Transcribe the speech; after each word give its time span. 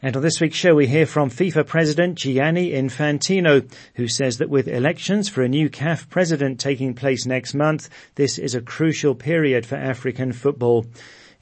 And 0.00 0.14
on 0.14 0.22
this 0.22 0.40
week's 0.40 0.56
show 0.56 0.76
we 0.76 0.86
hear 0.86 1.06
from 1.06 1.28
FIFA 1.28 1.66
President 1.66 2.16
Gianni 2.16 2.70
Infantino, 2.70 3.68
who 3.96 4.06
says 4.06 4.38
that 4.38 4.48
with 4.48 4.68
elections 4.68 5.28
for 5.28 5.42
a 5.42 5.48
new 5.48 5.68
CAF 5.68 6.08
president 6.08 6.60
taking 6.60 6.94
place 6.94 7.26
next 7.26 7.52
month, 7.52 7.90
this 8.14 8.38
is 8.38 8.54
a 8.54 8.60
crucial 8.60 9.16
period 9.16 9.66
for 9.66 9.74
African 9.74 10.32
football. 10.32 10.86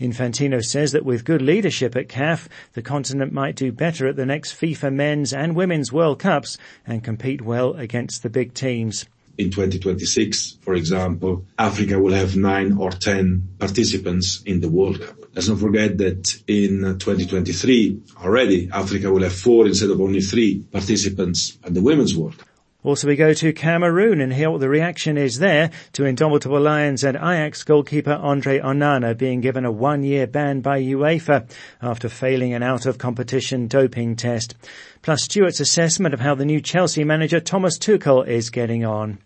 Infantino 0.01 0.65
says 0.65 0.93
that 0.93 1.05
with 1.05 1.27
good 1.27 1.43
leadership 1.43 1.97
at 1.97 2.09
CAF, 2.09 2.49
the 2.73 2.81
continent 2.81 3.31
might 3.31 3.57
do 3.57 3.73
better 3.73 4.09
at 4.09 4.17
the 4.17 4.25
next 4.25 4.59
FIFA 4.59 4.91
Men's 4.91 5.35
and 5.35 5.55
Women's 5.55 5.93
World 5.93 6.19
Cups 6.19 6.57
and 6.87 7.05
compete 7.05 7.43
well 7.43 7.75
against 7.75 8.23
the 8.23 8.31
big 8.31 8.55
teams 8.55 9.05
in 9.39 9.51
2026, 9.51 10.59
for 10.63 10.75
example, 10.75 11.45
Africa 11.59 11.99
will 11.99 12.13
have 12.13 12.37
nine 12.37 12.73
or 12.79 12.91
10 12.91 13.57
participants 13.59 14.43
in 14.47 14.61
the 14.61 14.69
World 14.69 15.01
Cup. 15.01 15.17
Let's 15.35 15.49
not 15.49 15.59
forget 15.59 15.99
that 15.99 16.43
in 16.47 16.81
2023 16.99 18.01
already, 18.23 18.71
Africa 18.73 19.13
will 19.13 19.23
have 19.23 19.35
four 19.35 19.67
instead 19.67 19.91
of 19.91 20.01
only 20.01 20.21
three 20.21 20.61
participants 20.73 21.59
at 21.63 21.75
the 21.75 21.83
Women's 21.83 22.17
World 22.17 22.39
Cup. 22.39 22.49
Also 22.87 23.09
we 23.09 23.17
go 23.17 23.35
to 23.35 23.53
Cameroon 23.53 24.21
and 24.21 24.33
hear 24.33 24.49
what 24.49 24.61
the 24.61 24.69
reaction 24.69 25.19
is 25.19 25.41
there 25.41 25.73
to 25.91 26.05
Indomitable 26.05 26.61
Lions 26.61 27.03
and 27.03 27.17
Ajax 27.17 27.65
goalkeeper 27.65 28.13
Andre 28.13 28.61
Onana 28.61 29.19
being 29.19 29.41
given 29.41 29.65
a 29.65 29.73
one-year 29.73 30.29
ban 30.29 30.61
by 30.61 30.81
UEFA 30.81 31.51
after 31.83 32.09
failing 32.09 32.55
an 32.55 32.63
out-of-competition 32.63 33.67
doping 33.67 34.15
test. 34.15 34.55
Plus 35.03 35.25
Stuart's 35.25 35.59
assessment 35.59 36.15
of 36.15 36.21
how 36.21 36.37
the 36.37 36.45
new 36.45 36.61
Chelsea 36.61 37.03
manager 37.03 37.41
Thomas 37.41 37.77
Tuchel 37.77 38.25
is 38.25 38.51
getting 38.51 38.85
on. 38.85 39.19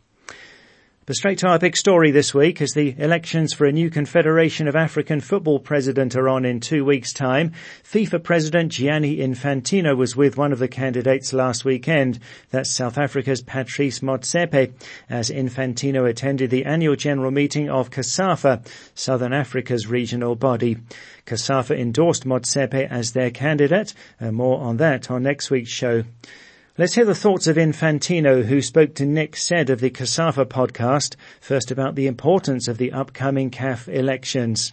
But 1.06 1.16
straight 1.16 1.38
to 1.38 1.48
our 1.48 1.58
big 1.58 1.78
story 1.78 2.10
this 2.10 2.34
week 2.34 2.60
as 2.60 2.72
the 2.72 2.94
elections 2.98 3.54
for 3.54 3.64
a 3.64 3.72
new 3.72 3.88
Confederation 3.88 4.68
of 4.68 4.76
African 4.76 5.20
Football 5.20 5.58
president 5.58 6.14
are 6.14 6.28
on 6.28 6.44
in 6.44 6.60
two 6.60 6.84
weeks 6.84 7.14
time. 7.14 7.52
FIFA 7.82 8.22
president 8.22 8.70
Gianni 8.70 9.16
Infantino 9.16 9.96
was 9.96 10.14
with 10.14 10.36
one 10.36 10.52
of 10.52 10.58
the 10.58 10.68
candidates 10.68 11.32
last 11.32 11.64
weekend. 11.64 12.18
That's 12.50 12.70
South 12.70 12.98
Africa's 12.98 13.40
Patrice 13.40 14.00
Motsepe 14.00 14.74
as 15.08 15.30
Infantino 15.30 16.08
attended 16.08 16.50
the 16.50 16.66
annual 16.66 16.96
general 16.96 17.30
meeting 17.30 17.70
of 17.70 17.90
COSAFA, 17.90 18.66
Southern 18.94 19.32
Africa's 19.32 19.86
regional 19.86 20.36
body. 20.36 20.76
COSAFA 21.24 21.78
endorsed 21.78 22.26
Motsepe 22.26 22.86
as 22.90 23.12
their 23.12 23.30
candidate. 23.30 23.94
And 24.20 24.36
more 24.36 24.60
on 24.60 24.76
that 24.76 25.10
on 25.10 25.22
next 25.22 25.50
week's 25.50 25.70
show. 25.70 26.04
Let's 26.81 26.95
hear 26.95 27.05
the 27.05 27.14
thoughts 27.14 27.47
of 27.47 27.56
Infantino, 27.56 28.42
who 28.42 28.62
spoke 28.62 28.95
to 28.95 29.05
Nick 29.05 29.36
Said 29.36 29.69
of 29.69 29.81
the 29.81 29.91
COSAFA 29.91 30.47
podcast, 30.47 31.14
first 31.39 31.70
about 31.70 31.95
the 31.95 32.06
importance 32.06 32.69
of 32.69 32.78
the 32.78 32.91
upcoming 32.92 33.50
CAF 33.50 33.86
elections. 33.86 34.73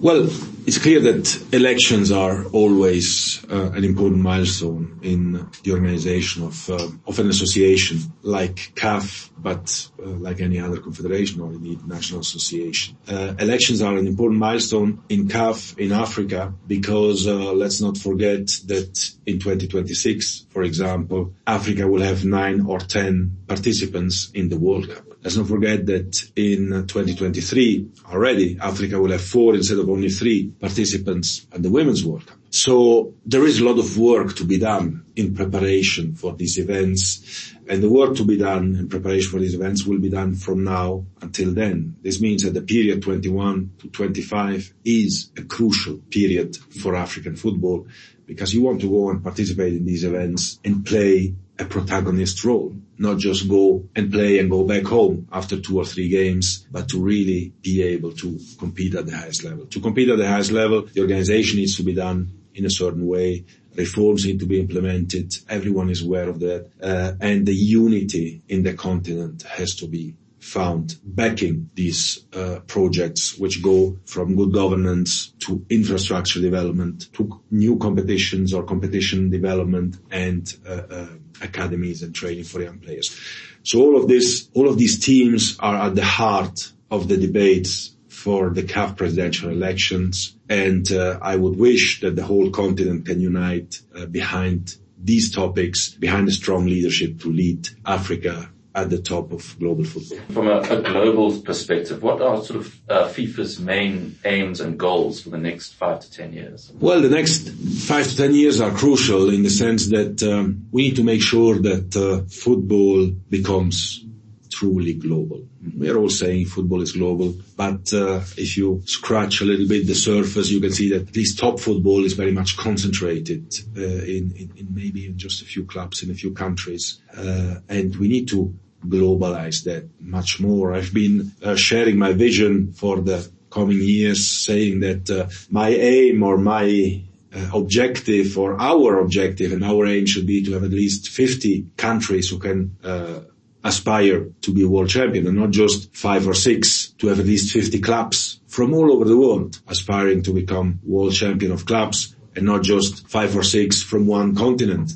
Well, 0.00 0.28
it's 0.66 0.78
clear 0.78 1.00
that 1.00 1.44
elections 1.52 2.10
are 2.10 2.44
always 2.46 3.44
uh, 3.48 3.70
an 3.70 3.84
important 3.84 4.22
milestone 4.22 4.98
in 5.02 5.48
the 5.62 5.72
organization 5.72 6.42
of, 6.42 6.68
uh, 6.68 6.88
of 7.06 7.18
an 7.20 7.28
association 7.28 8.00
like 8.22 8.72
CAF, 8.74 9.30
but 9.38 9.88
uh, 10.02 10.08
like 10.08 10.40
any 10.40 10.58
other 10.58 10.78
confederation 10.78 11.40
or 11.40 11.52
indeed 11.52 11.86
national 11.86 12.20
association. 12.20 12.96
Uh, 13.06 13.34
elections 13.38 13.80
are 13.82 13.96
an 13.96 14.08
important 14.08 14.40
milestone 14.40 15.02
in 15.08 15.28
CAF 15.28 15.78
in 15.78 15.92
Africa 15.92 16.52
because 16.66 17.28
uh, 17.28 17.52
let's 17.52 17.80
not 17.80 17.96
forget 17.96 18.46
that 18.66 19.10
in 19.24 19.38
2026, 19.38 20.45
for 20.56 20.62
example, 20.62 21.34
Africa 21.46 21.86
will 21.86 22.00
have 22.00 22.24
nine 22.24 22.62
or 22.62 22.78
ten 22.78 23.36
participants 23.46 24.30
in 24.32 24.48
the 24.48 24.56
World 24.56 24.88
Cup. 24.88 25.04
Let's 25.22 25.36
not 25.36 25.48
forget 25.48 25.84
that 25.84 26.30
in 26.34 26.70
2023 26.86 27.90
already, 28.10 28.56
Africa 28.58 28.98
will 28.98 29.10
have 29.10 29.20
four 29.20 29.54
instead 29.54 29.78
of 29.78 29.90
only 29.90 30.08
three 30.08 30.48
participants 30.58 31.46
at 31.52 31.62
the 31.62 31.68
Women's 31.68 32.06
World 32.06 32.24
Cup. 32.26 32.38
So 32.48 33.12
there 33.26 33.44
is 33.44 33.60
a 33.60 33.66
lot 33.66 33.78
of 33.78 33.98
work 33.98 34.34
to 34.36 34.44
be 34.44 34.58
done 34.58 35.04
in 35.14 35.34
preparation 35.34 36.14
for 36.14 36.32
these 36.32 36.56
events. 36.56 37.52
And 37.68 37.82
the 37.82 37.90
work 37.90 38.16
to 38.16 38.24
be 38.24 38.38
done 38.38 38.76
in 38.76 38.88
preparation 38.88 39.32
for 39.32 39.40
these 39.40 39.54
events 39.54 39.84
will 39.84 39.98
be 39.98 40.08
done 40.08 40.36
from 40.36 40.64
now 40.64 41.04
until 41.20 41.52
then. 41.52 41.96
This 42.00 42.18
means 42.18 42.44
that 42.44 42.54
the 42.54 42.62
period 42.62 43.02
21 43.02 43.72
to 43.80 43.88
25 43.88 44.72
is 44.86 45.30
a 45.36 45.42
crucial 45.42 45.98
period 46.08 46.56
for 46.56 46.96
African 46.96 47.36
football 47.36 47.86
because 48.26 48.52
you 48.52 48.62
want 48.62 48.80
to 48.80 48.90
go 48.90 49.10
and 49.10 49.22
participate 49.22 49.74
in 49.74 49.84
these 49.84 50.04
events 50.04 50.58
and 50.64 50.84
play 50.84 51.34
a 51.58 51.64
protagonist 51.64 52.44
role, 52.44 52.74
not 52.98 53.18
just 53.18 53.48
go 53.48 53.88
and 53.94 54.12
play 54.12 54.38
and 54.38 54.50
go 54.50 54.64
back 54.64 54.84
home 54.84 55.26
after 55.32 55.58
two 55.60 55.78
or 55.78 55.84
three 55.84 56.08
games, 56.08 56.66
but 56.70 56.88
to 56.88 57.00
really 57.00 57.52
be 57.62 57.82
able 57.82 58.12
to 58.12 58.38
compete 58.58 58.94
at 58.94 59.06
the 59.06 59.16
highest 59.16 59.44
level. 59.44 59.66
To 59.66 59.80
compete 59.80 60.08
at 60.08 60.18
the 60.18 60.28
highest 60.28 60.50
level, 60.50 60.82
the 60.82 61.00
organization 61.00 61.58
needs 61.58 61.76
to 61.76 61.82
be 61.82 61.94
done 61.94 62.32
in 62.54 62.66
a 62.66 62.70
certain 62.70 63.06
way. 63.06 63.44
Reforms 63.74 64.26
need 64.26 64.40
to 64.40 64.46
be 64.46 64.60
implemented. 64.60 65.34
Everyone 65.48 65.90
is 65.90 66.02
aware 66.02 66.28
of 66.28 66.40
that. 66.40 66.70
Uh, 66.82 67.12
and 67.20 67.46
the 67.46 67.54
unity 67.54 68.42
in 68.48 68.62
the 68.62 68.74
continent 68.74 69.42
has 69.42 69.76
to 69.76 69.86
be 69.86 70.14
found 70.38 70.96
backing 71.02 71.70
these 71.74 72.24
uh, 72.32 72.60
projects 72.66 73.36
which 73.38 73.62
go 73.62 73.98
from 74.04 74.36
good 74.36 74.52
governance 74.52 75.32
to 75.38 75.64
infrastructure 75.70 76.40
development 76.40 77.12
to 77.14 77.40
new 77.50 77.78
competitions 77.78 78.52
or 78.52 78.62
competition 78.62 79.30
development 79.30 79.96
and 80.10 80.56
uh, 80.66 80.82
uh, 80.90 81.06
academies 81.40 82.02
and 82.02 82.14
training 82.14 82.44
for 82.44 82.60
young 82.60 82.78
players. 82.78 83.18
So 83.62 83.80
all 83.80 83.96
of 83.96 84.08
this, 84.08 84.48
all 84.54 84.68
of 84.68 84.78
these 84.78 84.98
teams 85.00 85.56
are 85.58 85.88
at 85.88 85.94
the 85.94 86.04
heart 86.04 86.72
of 86.90 87.08
the 87.08 87.16
debates 87.16 87.96
for 88.08 88.50
the 88.50 88.62
CAF 88.62 88.96
presidential 88.96 89.50
elections. 89.50 90.36
And 90.48 90.90
uh, 90.92 91.18
I 91.20 91.36
would 91.36 91.58
wish 91.58 92.00
that 92.00 92.14
the 92.14 92.24
whole 92.24 92.50
continent 92.50 93.06
can 93.06 93.20
unite 93.20 93.80
uh, 93.94 94.06
behind 94.06 94.76
these 94.98 95.34
topics, 95.34 95.90
behind 95.90 96.28
a 96.28 96.32
strong 96.32 96.66
leadership 96.66 97.20
to 97.20 97.32
lead 97.32 97.68
Africa 97.84 98.50
at 98.76 98.90
the 98.90 98.98
top 98.98 99.32
of 99.32 99.58
global 99.58 99.84
football. 99.84 100.18
From 100.28 100.48
a, 100.48 100.58
a 100.60 100.82
global 100.82 101.40
perspective, 101.40 102.02
what 102.02 102.20
are 102.20 102.44
sort 102.44 102.60
of 102.60 102.80
uh, 102.88 103.08
FIFA's 103.08 103.58
main 103.58 104.18
aims 104.24 104.60
and 104.60 104.78
goals 104.78 105.22
for 105.22 105.30
the 105.30 105.38
next 105.38 105.72
five 105.72 105.98
to 106.00 106.10
ten 106.10 106.34
years? 106.34 106.70
Well, 106.78 107.00
the 107.00 107.08
next 107.08 107.48
five 107.88 108.06
to 108.06 108.16
ten 108.16 108.34
years 108.34 108.60
are 108.60 108.70
crucial 108.70 109.30
in 109.30 109.42
the 109.42 109.50
sense 109.50 109.88
that 109.88 110.22
um, 110.22 110.68
we 110.70 110.82
need 110.82 110.96
to 110.96 111.04
make 111.04 111.22
sure 111.22 111.58
that 111.58 111.96
uh, 111.96 112.28
football 112.28 113.06
becomes 113.30 114.04
truly 114.50 114.94
global. 114.94 115.46
We're 115.76 115.96
all 115.96 116.08
saying 116.08 116.46
football 116.46 116.80
is 116.82 116.92
global, 116.92 117.34
but 117.56 117.92
uh, 117.92 118.20
if 118.36 118.56
you 118.56 118.82
scratch 118.86 119.40
a 119.40 119.44
little 119.44 119.68
bit 119.68 119.86
the 119.86 119.94
surface, 119.94 120.50
you 120.50 120.60
can 120.60 120.72
see 120.72 120.90
that 120.90 121.12
this 121.12 121.34
top 121.34 121.60
football 121.60 122.04
is 122.04 122.12
very 122.12 122.32
much 122.32 122.56
concentrated 122.56 123.52
uh, 123.76 123.80
in, 123.80 124.32
in, 124.36 124.52
in, 124.56 124.68
maybe 124.70 125.06
in 125.06 125.18
just 125.18 125.42
a 125.42 125.44
few 125.44 125.64
clubs 125.64 126.02
in 126.02 126.10
a 126.10 126.14
few 126.14 126.32
countries, 126.32 127.02
uh, 127.16 127.56
and 127.68 127.96
we 127.96 128.08
need 128.08 128.28
to 128.28 128.54
globalize 128.84 129.64
that 129.64 129.88
much 130.00 130.40
more. 130.40 130.72
I've 130.72 130.92
been 130.92 131.32
uh, 131.42 131.56
sharing 131.56 131.98
my 131.98 132.12
vision 132.12 132.72
for 132.72 133.00
the 133.00 133.28
coming 133.50 133.80
years, 133.80 134.26
saying 134.26 134.80
that 134.80 135.10
uh, 135.10 135.28
my 135.50 135.70
aim 135.70 136.22
or 136.22 136.36
my 136.36 137.02
uh, 137.34 137.50
objective 137.54 138.38
or 138.38 138.60
our 138.60 138.98
objective 138.98 139.52
and 139.52 139.64
our 139.64 139.86
aim 139.86 140.06
should 140.06 140.26
be 140.26 140.44
to 140.44 140.52
have 140.52 140.64
at 140.64 140.70
least 140.70 141.08
50 141.08 141.66
countries 141.76 142.28
who 142.30 142.38
can 142.38 142.76
uh, 142.82 143.20
aspire 143.64 144.28
to 144.42 144.54
be 144.54 144.64
world 144.64 144.88
champion 144.88 145.26
and 145.26 145.36
not 145.36 145.50
just 145.50 145.94
five 145.94 146.28
or 146.28 146.34
six 146.34 146.90
to 146.98 147.08
have 147.08 147.18
at 147.18 147.26
least 147.26 147.52
50 147.52 147.80
clubs 147.80 148.40
from 148.46 148.72
all 148.72 148.92
over 148.92 149.04
the 149.04 149.16
world 149.16 149.60
aspiring 149.66 150.22
to 150.22 150.32
become 150.32 150.78
world 150.84 151.12
champion 151.12 151.50
of 151.50 151.66
clubs 151.66 152.14
and 152.36 152.44
not 152.46 152.62
just 152.62 153.08
five 153.08 153.36
or 153.36 153.42
six 153.42 153.82
from 153.82 154.06
one 154.06 154.36
continent. 154.36 154.92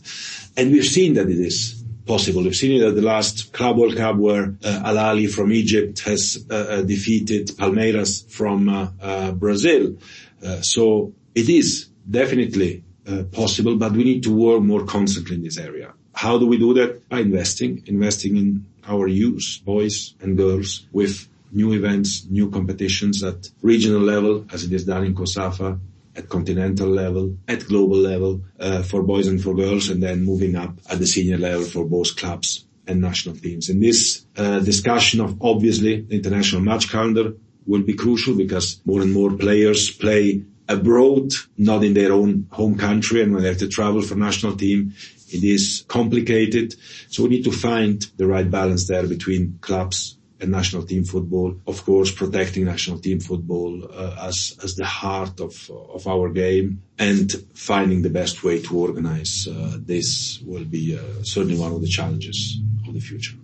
And 0.57 0.71
we've 0.71 0.85
seen 0.85 1.15
that 1.15 1.29
it 1.29 1.39
is 1.39 1.80
possible. 2.07 2.43
We've 2.43 2.55
seen 2.55 2.81
it 2.81 2.85
at 2.85 2.95
the 2.95 3.03
last 3.03 3.53
Club 3.53 3.79
World 3.79 3.97
Cup 3.97 4.17
where 4.17 4.55
uh, 4.65 4.83
Al 4.85 4.97
Ahly 4.97 5.33
from 5.33 5.53
Egypt 5.53 6.01
has 6.01 6.45
uh, 6.51 6.55
uh 6.55 6.83
defeated 6.83 7.49
Palmeiras 7.49 8.29
from 8.31 8.69
uh, 8.69 8.89
uh 9.01 9.33
Brazil. 9.33 9.97
Uh, 10.45 10.61
so 10.61 11.13
it 11.35 11.49
is 11.49 11.89
definitely 12.09 12.85
possible, 13.33 13.75
but 13.75 13.91
we 13.91 14.05
need 14.05 14.23
to 14.23 14.33
work 14.33 14.63
more 14.63 14.85
constantly 14.85 15.35
in 15.35 15.43
this 15.43 15.59
area. 15.59 15.93
How 16.15 16.39
do 16.39 16.47
we 16.47 16.59
do 16.59 16.75
that? 16.75 17.09
By 17.09 17.21
investing, 17.21 17.83
investing 17.87 18.37
in 18.37 18.67
our 18.87 19.09
youth, 19.09 19.61
boys 19.65 20.15
and 20.21 20.37
girls 20.37 20.87
with 20.93 21.29
new 21.53 21.73
events, 21.73 22.27
new 22.31 22.51
competitions 22.51 23.23
at 23.25 23.51
regional 23.63 24.01
level, 24.01 24.47
as 24.53 24.63
it 24.65 24.73
is 24.73 24.85
done 24.85 25.05
in 25.05 25.15
COSAFA, 25.15 25.81
at 26.17 26.29
continental 26.29 26.89
level, 26.89 27.37
at 27.49 27.67
global 27.67 27.97
level 27.97 28.43
uh, 28.59 28.83
for 28.83 29.03
boys 29.03 29.27
and 29.27 29.43
for 29.43 29.55
girls, 29.55 29.89
and 29.89 30.03
then 30.03 30.25
moving 30.25 30.57
up 30.57 30.79
at 30.89 30.99
the 30.99 31.07
senior 31.07 31.39
level 31.39 31.65
for 31.65 31.85
both 31.85 32.17
clubs 32.17 32.65
and 32.87 33.01
national 33.01 33.37
teams. 33.37 33.69
And 33.69 33.83
this 33.83 34.27
uh, 34.37 34.61
discussion 34.61 35.21
of 35.21 35.41
obviously 35.41 36.01
the 36.01 36.17
international 36.17 36.63
match 36.63 36.91
calendar 36.91 37.35
will 37.67 37.83
be 37.83 37.95
crucial 37.95 38.35
because 38.35 38.81
more 38.85 39.03
and 39.03 39.13
more 39.13 39.33
players 39.33 39.91
play 39.91 40.43
abroad, 40.69 41.33
not 41.57 41.85
in 41.85 41.95
their 41.95 42.13
own 42.13 42.49
home 42.51 42.77
country, 42.77 43.23
and 43.23 43.33
when 43.33 43.43
they 43.43 43.49
have 43.49 43.59
to 43.59 43.69
travel 43.69 44.03
for 44.03 44.15
national 44.15 44.57
team, 44.57 44.95
it 45.29 45.45
is 45.45 45.85
complicated. 45.89 46.75
So 47.09 47.23
we 47.23 47.29
need 47.31 47.45
to 47.45 47.53
find 47.53 48.01
the 48.17 48.27
right 48.27 48.51
balance 48.51 48.89
there 48.89 49.07
between 49.07 49.59
clubs 49.61 50.17
national 50.47 50.83
team 50.85 51.05
football. 51.05 51.57
Of 51.67 51.85
course, 51.85 52.11
protecting 52.11 52.65
national 52.65 52.99
team 52.99 53.21
football 53.21 53.85
uh, 53.93 54.29
as 54.29 54.57
as 54.63 54.75
the 54.77 54.85
heart 54.85 55.41
of 55.41 55.71
of 55.71 56.07
our 56.07 56.29
game 56.31 56.83
and 56.99 57.31
finding 57.55 58.03
the 58.03 58.11
best 58.11 58.45
way 58.45 58.61
to 58.63 58.79
organize 58.79 59.49
uh, 59.49 59.79
this 59.79 60.41
will 60.45 60.65
be 60.65 60.99
uh, 60.99 61.23
certainly 61.23 61.59
one 61.59 61.73
of 61.73 61.81
the 61.81 61.89
challenges 61.89 62.61
of 62.87 62.95
the 62.95 63.01
future. 63.01 63.37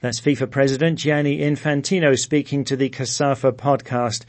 That's 0.00 0.20
FIFA 0.20 0.50
President 0.50 0.98
Gianni 0.98 1.38
Infantino 1.38 2.18
speaking 2.18 2.64
to 2.64 2.76
the 2.76 2.90
COSAFA 2.90 3.52
podcast. 3.52 4.24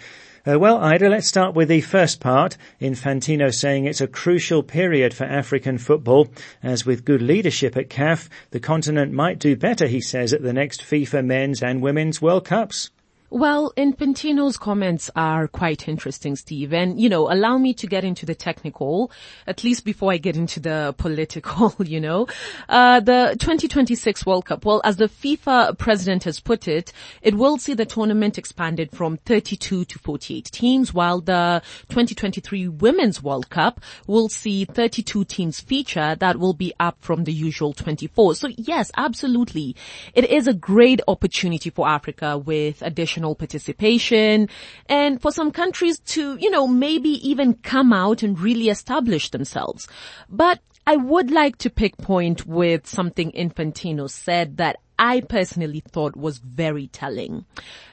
Uh, 0.45 0.60
well, 0.60 0.78
Ida, 0.84 1.07
let's 1.07 1.28
start 1.28 1.56
with 1.56 1.69
the 1.69 1.80
first 1.80 2.19
part. 2.19 2.57
Infantino 2.81 3.54
saying 3.54 3.86
it's 3.86 4.01
a 4.01 4.07
crucial 4.07 4.62
period 4.62 5.13
for 5.13 5.24
African 5.24 5.78
football, 5.78 6.28
as 6.62 6.86
with 6.86 7.06
good 7.06 7.22
leadership 7.22 7.78
at 7.78 7.90
CAF, 7.90 8.28
the 8.51 8.60
continent 8.60 9.13
might 9.13 9.40
do 9.40 9.56
better, 9.56 9.88
he 9.88 10.01
says, 10.01 10.34
at 10.34 10.44
the 10.44 10.51
next 10.51 10.81
FIFA 10.81 11.24
Men's 11.24 11.63
and 11.63 11.81
Women's 11.81 12.22
World 12.22 12.44
Cups. 12.44 12.92
Well, 13.33 13.74
Infantino's 13.75 14.57
comments 14.57 15.09
are 15.15 15.47
quite 15.47 15.88
interesting, 15.88 16.35
Steve. 16.35 16.71
And, 16.71 17.01
you 17.01 17.09
know, 17.09 17.33
allow 17.33 17.57
me 17.57 17.74
to 17.74 17.88
get 17.88 18.03
into 18.03 18.27
the 18.27 18.35
technical, 18.35 19.12
at 19.47 19.63
least 19.63 19.85
before 19.85 20.13
I 20.13 20.18
get 20.18 20.38
into 20.38 20.59
the 20.59 20.94
political, 21.00 21.74
you 21.83 22.00
know. 22.00 22.27
Uh, 22.69 23.00
the 23.00 23.35
2026 23.39 24.24
World 24.27 24.45
Cup, 24.45 24.65
well, 24.65 24.81
as 24.83 24.97
the 24.97 25.06
FIFA 25.09 25.80
president 25.80 26.25
has 26.25 26.39
put 26.39 26.68
it, 26.68 26.94
it 27.24 27.33
will 27.33 27.57
see 27.57 27.74
the 27.74 27.88
tournament 27.88 28.38
expanded 28.38 28.91
from 28.91 29.18
32 29.18 29.85
to 29.85 29.97
48 29.97 30.45
teams, 30.51 30.94
while 30.94 31.19
the 31.19 31.63
2023 31.89 32.68
Women's 32.68 33.24
World 33.24 33.50
Cup 33.50 33.81
will 34.06 34.30
see 34.30 34.65
32 34.65 35.25
teams 35.25 35.59
feature 35.59 36.15
that 36.19 36.38
will 36.38 36.53
be 36.53 36.71
up 36.80 36.97
from 37.00 37.24
the 37.24 37.33
usual 37.33 37.74
24. 37.74 38.35
So 38.35 38.50
yes, 38.50 38.91
absolutely. 38.95 39.75
It 40.13 40.30
is 40.30 40.45
a 40.45 40.53
great 40.53 41.01
opportunity 41.07 41.71
for 41.71 41.88
Africa 41.88 42.38
with 42.38 42.83
additional 42.83 43.22
participation 43.31 44.49
and 44.87 45.21
for 45.21 45.31
some 45.31 45.51
countries 45.51 45.99
to, 45.99 46.35
you 46.35 46.51
know, 46.51 46.67
maybe 46.67 47.09
even 47.27 47.53
come 47.55 47.93
out 47.93 48.23
and 48.23 48.39
really 48.39 48.69
establish 48.69 49.29
themselves. 49.31 49.87
But 50.29 50.59
I 50.85 50.97
would 50.97 51.31
like 51.31 51.57
to 51.59 51.69
pick 51.69 51.97
point 51.97 52.45
with 52.45 52.87
something 52.87 53.31
Infantino 53.31 54.09
said 54.09 54.57
that 54.57 54.77
I 54.99 55.21
personally 55.21 55.79
thought 55.79 56.15
was 56.15 56.37
very 56.39 56.87
telling. 56.87 57.45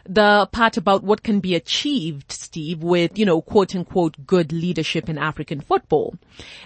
The 0.09 0.49
part 0.53 0.77
about 0.77 1.05
what 1.05 1.23
can 1.23 1.41
be 1.41 1.55
achieved, 1.55 2.33
Steve, 2.33 2.83
with, 2.83 3.17
you 3.17 3.25
know, 3.25 3.41
quote 3.41 3.75
unquote 3.75 4.27
good 4.27 4.53
leadership 4.53 5.09
in 5.09 5.19
African 5.19 5.61
football. 5.61 6.17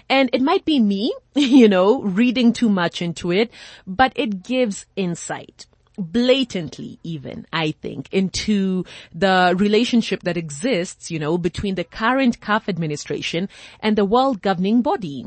And 0.09 0.29
it 0.33 0.41
might 0.41 0.65
be 0.65 0.79
me, 0.79 1.13
you 1.35 1.67
know, 1.67 2.01
reading 2.01 2.53
too 2.53 2.69
much 2.69 3.01
into 3.01 3.31
it, 3.31 3.51
but 3.85 4.11
it 4.15 4.43
gives 4.43 4.87
insight 4.95 5.67
blatantly 5.97 6.99
even, 7.03 7.45
I 7.51 7.71
think, 7.71 8.09
into 8.11 8.85
the 9.13 9.55
relationship 9.57 10.23
that 10.23 10.37
exists, 10.37 11.11
you 11.11 11.19
know, 11.19 11.37
between 11.37 11.75
the 11.75 11.83
current 11.83 12.39
CAF 12.41 12.67
administration 12.67 13.49
and 13.79 13.95
the 13.95 14.05
world 14.05 14.41
governing 14.41 14.81
body. 14.81 15.25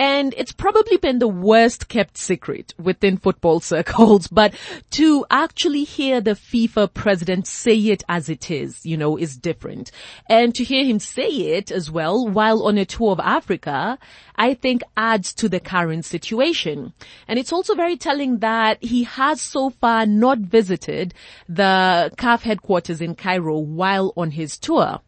And 0.00 0.32
it's 0.38 0.52
probably 0.52 0.96
been 0.96 1.18
the 1.18 1.28
worst 1.28 1.88
kept 1.88 2.16
secret 2.16 2.72
within 2.82 3.18
football 3.18 3.60
circles, 3.74 4.28
but 4.28 4.54
to 4.92 5.26
actually 5.30 5.84
hear 5.84 6.22
the 6.22 6.30
FIFA 6.30 6.94
president 6.94 7.46
say 7.46 7.76
it 7.76 8.02
as 8.08 8.30
it 8.30 8.50
is, 8.50 8.86
you 8.86 8.96
know, 8.96 9.18
is 9.18 9.36
different. 9.36 9.90
And 10.26 10.54
to 10.54 10.64
hear 10.64 10.86
him 10.86 11.00
say 11.00 11.28
it 11.28 11.70
as 11.70 11.90
well 11.90 12.26
while 12.26 12.62
on 12.62 12.78
a 12.78 12.86
tour 12.86 13.12
of 13.12 13.20
Africa, 13.20 13.98
I 14.36 14.54
think 14.54 14.80
adds 14.96 15.34
to 15.34 15.50
the 15.50 15.60
current 15.60 16.06
situation. 16.06 16.94
And 17.28 17.38
it's 17.38 17.52
also 17.52 17.74
very 17.74 17.98
telling 17.98 18.38
that 18.38 18.82
he 18.82 19.02
has 19.02 19.42
so 19.42 19.68
far 19.68 20.06
not 20.06 20.38
visited 20.38 21.12
the 21.46 22.10
CAF 22.16 22.40
headquarters 22.40 23.02
in 23.02 23.16
Cairo 23.16 23.58
while 23.58 24.14
on 24.16 24.30
his 24.30 24.56
tour. 24.56 25.02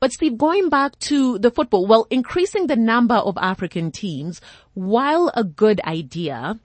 But 0.00 0.12
Steve, 0.12 0.38
going 0.38 0.68
back 0.68 0.98
to 1.00 1.38
the 1.38 1.50
football, 1.50 1.86
well, 1.86 2.06
increasing 2.10 2.66
the 2.66 2.76
number 2.76 3.16
of 3.16 3.36
African 3.38 3.90
teams, 3.90 4.40
while 4.74 5.30
a 5.34 5.44
good 5.44 5.80
idea, 5.84 6.58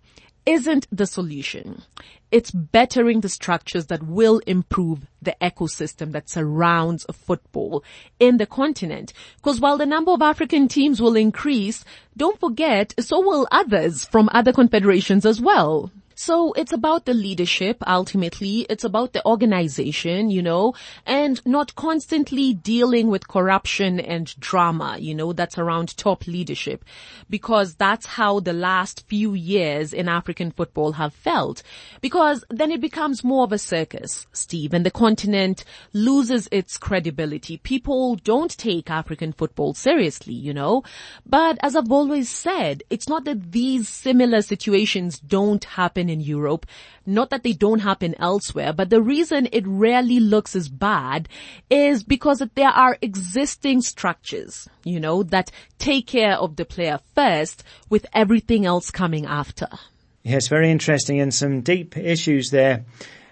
isn't 0.46 0.88
the 0.92 1.06
solution. 1.06 1.84
It's 2.32 2.52
bettering 2.52 3.22
the 3.22 3.30
structures 3.30 3.86
that 3.88 4.04
will 4.04 4.40
improve 4.48 5.06
the 5.22 5.36
ecosystem 5.40 6.12
that 6.14 6.30
surrounds 6.30 7.06
football 7.14 7.84
in 8.20 8.38
the 8.38 8.46
continent. 8.46 9.14
Because 9.38 9.60
while 9.60 9.78
the 9.78 9.86
number 9.86 10.12
of 10.12 10.22
African 10.22 10.68
teams 10.68 11.02
will 11.02 11.16
increase, 11.16 11.86
don't 12.18 12.40
forget, 12.40 12.94
so 13.00 13.22
will 13.22 13.48
others 13.52 14.06
from 14.06 14.30
other 14.34 14.52
confederations 14.52 15.26
as 15.26 15.40
well. 15.40 15.92
So 16.16 16.54
it's 16.54 16.72
about 16.72 17.06
the 17.06 17.14
leadership 17.14 17.78
ultimately. 17.88 18.62
It's 18.70 18.84
about 18.84 19.14
the 19.14 19.26
organization, 19.26 20.30
you 20.30 20.42
know, 20.42 20.74
and 21.06 21.44
not 21.46 21.76
constantly 21.76 22.54
dealing 22.54 23.08
with 23.08 23.28
corruption 23.28 24.00
and 24.00 24.34
drama, 24.40 24.98
you 25.00 25.16
know, 25.16 25.34
that's 25.34 25.58
around 25.58 25.98
top 25.98 26.28
leadership 26.28 26.86
because 27.30 27.76
that's 27.76 28.06
how 28.06 28.40
the 28.40 28.54
last 28.54 29.06
few 29.08 29.34
years 29.34 29.94
in 29.94 30.08
African 30.08 30.52
football 30.52 30.94
have 30.94 31.14
felt 31.14 31.64
because 32.02 32.44
then 32.50 32.72
it 32.72 32.82
becomes 32.82 33.24
more 33.24 33.44
of 33.44 33.52
a 33.52 33.58
circus, 33.58 34.28
Steve, 34.34 34.74
and 34.74 34.86
the 34.86 34.92
continent 34.92 35.64
loses 35.94 36.48
its 36.52 36.78
credibility. 36.78 37.58
People 37.58 38.16
don't 38.16 38.56
take 38.58 38.90
African 38.90 39.34
football 39.34 39.74
seriously, 39.74 40.34
you 40.34 40.54
know, 40.54 40.84
but 41.26 41.58
as 41.62 41.76
I've 41.76 41.92
always 41.92 42.30
said, 42.30 42.84
it's 42.90 43.10
not 43.10 43.26
that 43.26 43.52
these 43.52 43.88
similar 43.90 44.42
situations 44.42 45.20
don't 45.20 45.64
happen 45.64 46.10
in 46.14 46.22
Europe. 46.22 46.66
Not 47.06 47.30
that 47.32 47.44
they 47.44 47.52
don't 47.52 47.80
happen 47.80 48.16
elsewhere, 48.20 48.72
but 48.72 48.90
the 48.90 49.02
reason 49.02 49.50
it 49.52 49.66
rarely 49.68 50.22
looks 50.22 50.56
as 50.56 50.70
bad 50.70 51.28
is 51.70 52.04
because 52.04 52.42
there 52.56 52.70
are 52.70 52.98
existing 53.02 53.82
structures, 53.82 54.70
you 54.86 55.00
know, 55.02 55.24
that 55.24 55.52
take 55.80 56.08
care 56.08 56.38
of 56.38 56.56
the 56.56 56.64
player 56.64 57.00
first 57.14 57.64
with 57.90 58.06
everything 58.14 58.66
else 58.66 58.92
coming 58.92 59.26
after. 59.26 59.68
Yes, 60.24 60.48
very 60.48 60.72
interesting 60.72 61.20
and 61.20 61.34
some 61.34 61.60
deep 61.62 61.98
issues 61.98 62.50
there. 62.52 62.86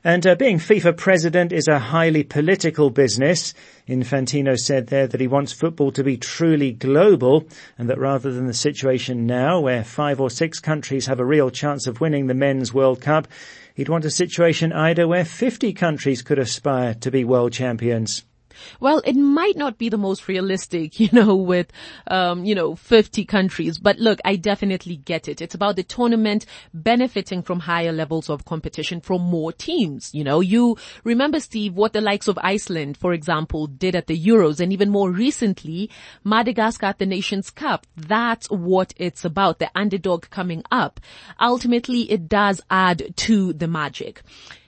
And 0.04 0.26
uh, 0.26 0.34
being 0.34 0.58
FIFA 0.58 0.98
president 0.98 1.52
is 1.52 1.68
a 1.68 1.78
highly 1.78 2.24
political 2.24 2.90
business. 2.90 3.54
Infantino 3.88 4.58
said 4.58 4.88
there 4.88 5.06
that 5.06 5.22
he 5.22 5.28
wants 5.28 5.54
football 5.54 5.92
to 5.92 6.04
be 6.04 6.18
truly 6.18 6.72
global 6.72 7.48
and 7.78 7.88
that 7.88 8.00
rather 8.00 8.32
than 8.32 8.48
the 8.48 8.54
situation 8.54 9.28
now 9.28 9.60
where 9.60 9.84
five 9.84 10.20
or 10.20 10.32
six 10.32 10.60
countries 10.60 11.06
have 11.06 11.20
a 11.20 11.26
real 11.26 11.52
chance 11.52 11.86
of 11.86 12.02
winning 12.02 12.26
the 12.26 12.34
Men's 12.34 12.74
World 12.74 13.00
Cup, 13.00 13.28
he'd 13.76 13.90
want 13.90 14.06
a 14.06 14.10
situation 14.10 14.74
either 14.74 15.08
where 15.08 15.24
50 15.24 15.72
countries 15.74 16.24
could 16.24 16.40
aspire 16.40 16.96
to 16.96 17.12
be 17.12 17.24
world 17.24 17.54
champions. 17.54 18.24
Well, 18.80 19.02
it 19.06 19.16
might 19.16 19.58
not 19.58 19.78
be 19.78 19.90
the 19.90 19.98
most 19.98 20.28
realistic, 20.28 21.00
you 21.00 21.10
know, 21.12 21.36
with, 21.36 21.72
um, 22.08 22.46
you 22.46 22.56
know, 22.56 22.76
50 22.76 23.26
countries, 23.26 23.78
but 23.78 24.00
look, 24.00 24.20
I 24.26 24.36
definitely 24.36 24.98
get 24.98 25.28
it. 25.28 25.42
It's 25.42 25.56
about 25.56 25.76
the 25.76 25.84
tournament 25.84 26.46
benefiting 26.74 27.42
from 27.42 27.62
higher 27.62 27.92
levels 27.92 28.30
of 28.30 28.46
competition 28.46 29.02
from 29.02 29.22
more 29.22 29.52
teams. 29.52 30.14
You 30.14 30.24
know, 30.24 30.40
you 30.40 30.78
remember, 31.04 31.40
Steve, 31.40 31.74
what 31.74 31.94
the 31.94 32.02
likes 32.02 32.28
of 32.28 32.38
Iceland, 32.42 32.98
for 32.98 33.14
example, 33.14 33.68
did 33.68 33.96
at 33.96 34.08
the 34.08 34.20
Euros 34.20 34.60
and 34.60 34.72
even 34.74 34.90
more 34.90 35.12
recently, 35.12 35.90
Madagascar 36.24 36.88
at 36.88 37.00
the 37.00 37.06
Nations 37.06 37.50
Cup. 37.50 37.88
That's 37.96 38.48
what 38.50 38.94
it's 38.98 39.26
about. 39.26 39.60
The 39.60 39.72
underdog 39.76 40.30
coming 40.30 40.64
up. 40.72 41.00
Ultimately, 41.40 42.12
it 42.12 42.28
does 42.28 42.62
add 42.70 43.16
to 43.18 43.54
the 43.54 43.68
magic. 43.68 44.22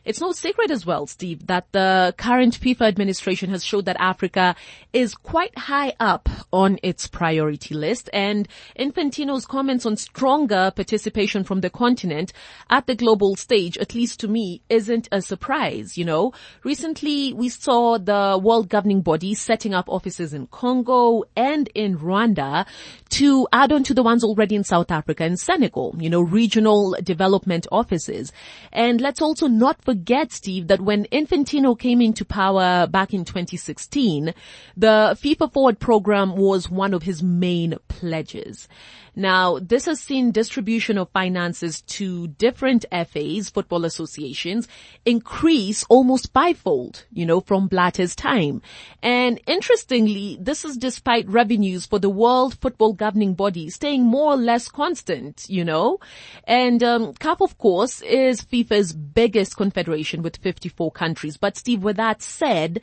It's 0.05 0.19
no 0.19 0.33
secret 0.33 0.69
as 0.69 0.85
well, 0.85 1.07
Steve, 1.07 1.47
that 1.47 1.71
the 1.71 2.13
current 2.17 2.59
FIFA 2.59 2.87
administration 2.89 3.49
has 3.51 3.63
showed 3.63 3.85
that 3.85 3.95
Africa 3.99 4.53
is 4.91 5.15
quite 5.15 5.57
high 5.57 5.93
up 5.97 6.27
on 6.51 6.77
its 6.83 7.07
priority 7.07 7.73
list 7.73 8.09
and 8.11 8.45
Infantino's 8.77 9.45
comments 9.45 9.85
on 9.85 9.95
stronger 9.95 10.73
participation 10.75 11.45
from 11.45 11.61
the 11.61 11.69
continent 11.69 12.33
at 12.69 12.85
the 12.85 12.95
global 12.95 13.37
stage, 13.37 13.77
at 13.77 13.95
least 13.95 14.19
to 14.19 14.27
me, 14.27 14.61
isn't 14.67 15.07
a 15.13 15.21
surprise, 15.21 15.97
you 15.97 16.03
know. 16.03 16.33
Recently 16.65 17.31
we 17.31 17.47
saw 17.47 17.97
the 17.97 18.37
world 18.43 18.67
governing 18.67 19.03
body 19.03 19.33
setting 19.33 19.73
up 19.73 19.87
offices 19.87 20.33
in 20.33 20.47
Congo 20.47 21.23
and 21.37 21.69
in 21.75 21.97
Rwanda 21.97 22.65
to 23.11 23.47
add 23.53 23.71
on 23.71 23.83
to 23.83 23.93
the 23.93 24.03
ones 24.03 24.25
already 24.25 24.55
in 24.55 24.65
South 24.65 24.91
Africa 24.91 25.23
and 25.23 25.39
Senegal, 25.39 25.95
you 25.97 26.09
know, 26.09 26.21
regional 26.21 26.93
development 27.01 27.67
offices. 27.71 28.33
And 28.73 28.99
let's 28.99 29.21
also 29.21 29.47
not 29.47 29.81
forget 29.81 29.92
forget, 29.93 30.31
Steve, 30.31 30.69
that 30.69 30.81
when 30.81 31.05
Infantino 31.11 31.77
came 31.77 32.01
into 32.01 32.25
power 32.25 32.87
back 32.87 33.13
in 33.13 33.23
2016, 33.23 34.33
the 34.75 35.15
FIFA 35.21 35.53
Forward 35.53 35.79
program 35.79 36.35
was 36.35 36.67
one 36.67 36.95
of 36.95 37.03
his 37.03 37.21
main 37.21 37.75
pledges. 37.89 38.67
Now, 39.15 39.59
this 39.59 39.85
has 39.85 39.99
seen 39.99 40.31
distribution 40.31 40.97
of 40.97 41.09
finances 41.11 41.81
to 41.81 42.27
different 42.27 42.85
FAs, 42.91 43.49
football 43.49 43.85
associations, 43.85 44.67
increase 45.05 45.83
almost 45.89 46.33
fivefold, 46.33 47.05
you 47.11 47.25
know, 47.25 47.39
from 47.39 47.67
Blatter's 47.67 48.15
time. 48.15 48.61
And 49.03 49.39
interestingly, 49.45 50.37
this 50.41 50.65
is 50.65 50.77
despite 50.77 51.27
revenues 51.27 51.85
for 51.85 51.99
the 51.99 52.09
World 52.09 52.55
Football 52.59 52.93
Governing 52.93 53.35
Body 53.35 53.69
staying 53.69 54.03
more 54.03 54.33
or 54.33 54.37
less 54.37 54.67
constant, 54.67 55.45
you 55.47 55.63
know. 55.63 55.99
And 56.45 56.83
um, 56.83 57.13
CAF, 57.13 57.41
of 57.41 57.57
course, 57.59 58.01
is 58.01 58.41
FIFA's 58.41 58.93
biggest 58.93 59.57
confederation 59.57 60.23
with 60.23 60.37
54 60.37 60.91
countries. 60.91 61.37
But 61.37 61.57
Steve, 61.57 61.83
with 61.83 61.97
that 61.97 62.21
said, 62.23 62.81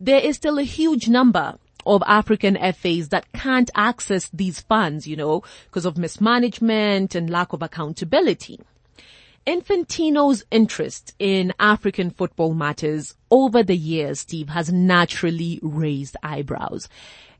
there 0.00 0.20
is 0.20 0.36
still 0.36 0.58
a 0.58 0.62
huge 0.62 1.08
number 1.08 1.58
of 1.86 2.02
African 2.06 2.56
FAs 2.56 3.08
that 3.08 3.30
can't 3.32 3.70
access 3.74 4.28
these 4.32 4.60
funds, 4.60 5.06
you 5.06 5.16
know, 5.16 5.42
because 5.66 5.86
of 5.86 5.98
mismanagement 5.98 7.14
and 7.14 7.30
lack 7.30 7.52
of 7.52 7.62
accountability. 7.62 8.60
Infantino's 9.46 10.44
interest 10.50 11.14
in 11.18 11.52
African 11.58 12.10
football 12.10 12.54
matters 12.54 13.14
over 13.30 13.62
the 13.62 13.76
years, 13.76 14.20
Steve, 14.20 14.50
has 14.50 14.70
naturally 14.70 15.58
raised 15.62 16.16
eyebrows. 16.22 16.88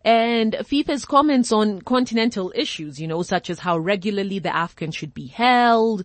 And 0.03 0.55
FIFA's 0.55 1.05
comments 1.05 1.53
on 1.53 1.83
continental 1.83 2.53
issues, 2.55 2.99
you 2.99 3.07
know, 3.07 3.23
such 3.23 3.51
as 3.51 3.59
how 3.59 3.77
regularly 3.77 4.39
the 4.39 4.49
AFCON 4.49 4.95
should 4.95 5.13
be 5.13 5.27
held, 5.27 6.05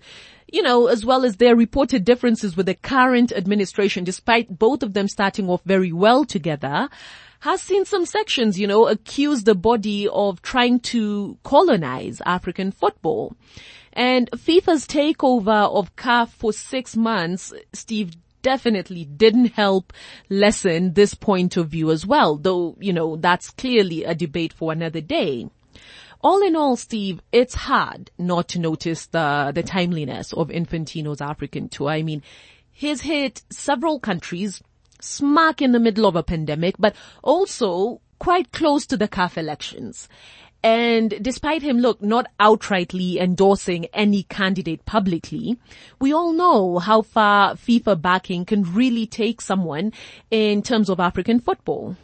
you 0.51 0.61
know, 0.61 0.87
as 0.87 1.05
well 1.05 1.23
as 1.23 1.37
their 1.37 1.55
reported 1.55 2.03
differences 2.03 2.57
with 2.57 2.65
the 2.65 2.75
current 2.75 3.31
administration, 3.31 4.03
despite 4.03 4.59
both 4.59 4.83
of 4.83 4.93
them 4.93 5.07
starting 5.07 5.49
off 5.49 5.61
very 5.63 5.93
well 5.93 6.25
together, 6.25 6.89
has 7.45 7.61
seen 7.61 7.85
some 7.85 8.07
sections, 8.07 8.59
you 8.59 8.65
know, 8.65 8.87
accuse 8.87 9.43
the 9.43 9.53
body 9.53 10.07
of 10.07 10.41
trying 10.41 10.79
to 10.79 11.37
colonize 11.43 12.19
African 12.25 12.71
football. 12.71 13.35
And 13.93 14.31
FIFA's 14.31 14.87
takeover 14.87 15.71
of 15.71 15.95
CAF 15.95 16.29
for 16.29 16.51
six 16.51 16.95
months, 16.97 17.53
Steve, 17.71 18.15
definitely 18.41 19.05
didn't 19.05 19.53
help 19.53 19.93
lessen 20.27 20.93
this 20.93 21.13
point 21.13 21.55
of 21.55 21.69
view 21.69 21.91
as 21.91 22.03
well, 22.03 22.35
though, 22.35 22.75
you 22.79 22.91
know, 22.91 23.15
that's 23.15 23.51
clearly 23.51 24.03
a 24.05 24.15
debate 24.15 24.51
for 24.51 24.71
another 24.71 25.01
day. 25.01 25.47
All 26.21 26.41
in 26.41 26.55
all, 26.55 26.75
Steve, 26.75 27.21
it's 27.31 27.53
hard 27.53 28.09
not 28.17 28.47
to 28.49 28.59
notice 28.59 29.05
the, 29.05 29.51
the 29.53 29.61
timeliness 29.61 30.33
of 30.33 30.49
Infantino's 30.49 31.21
African 31.21 31.69
tour. 31.69 31.89
I 31.89 32.01
mean, 32.01 32.23
he's 32.71 33.01
hit 33.01 33.43
several 33.51 33.99
countries, 33.99 34.63
smack 35.01 35.61
in 35.61 35.71
the 35.71 35.79
middle 35.79 36.05
of 36.05 36.15
a 36.15 36.23
pandemic, 36.23 36.75
but 36.77 36.95
also 37.23 38.01
quite 38.19 38.51
close 38.51 38.85
to 38.87 38.97
the 38.97 39.07
CAF 39.07 39.37
elections. 39.37 40.07
And 40.63 41.13
despite 41.21 41.61
him, 41.61 41.77
look, 41.77 42.01
not 42.01 42.25
outrightly 42.39 43.17
endorsing 43.17 43.85
any 43.93 44.23
candidate 44.23 44.83
publicly, 44.85 45.59
we 45.99 46.11
all 46.11 46.33
know 46.33 46.79
how 46.79 47.03
far 47.03 47.53
FIFA 47.53 48.01
backing 48.01 48.45
can 48.45 48.63
really 48.73 49.05
take 49.05 49.41
someone 49.41 49.93
in 50.31 50.63
terms 50.63 50.89
of 50.89 50.99
African 50.99 51.39
football. 51.39 51.95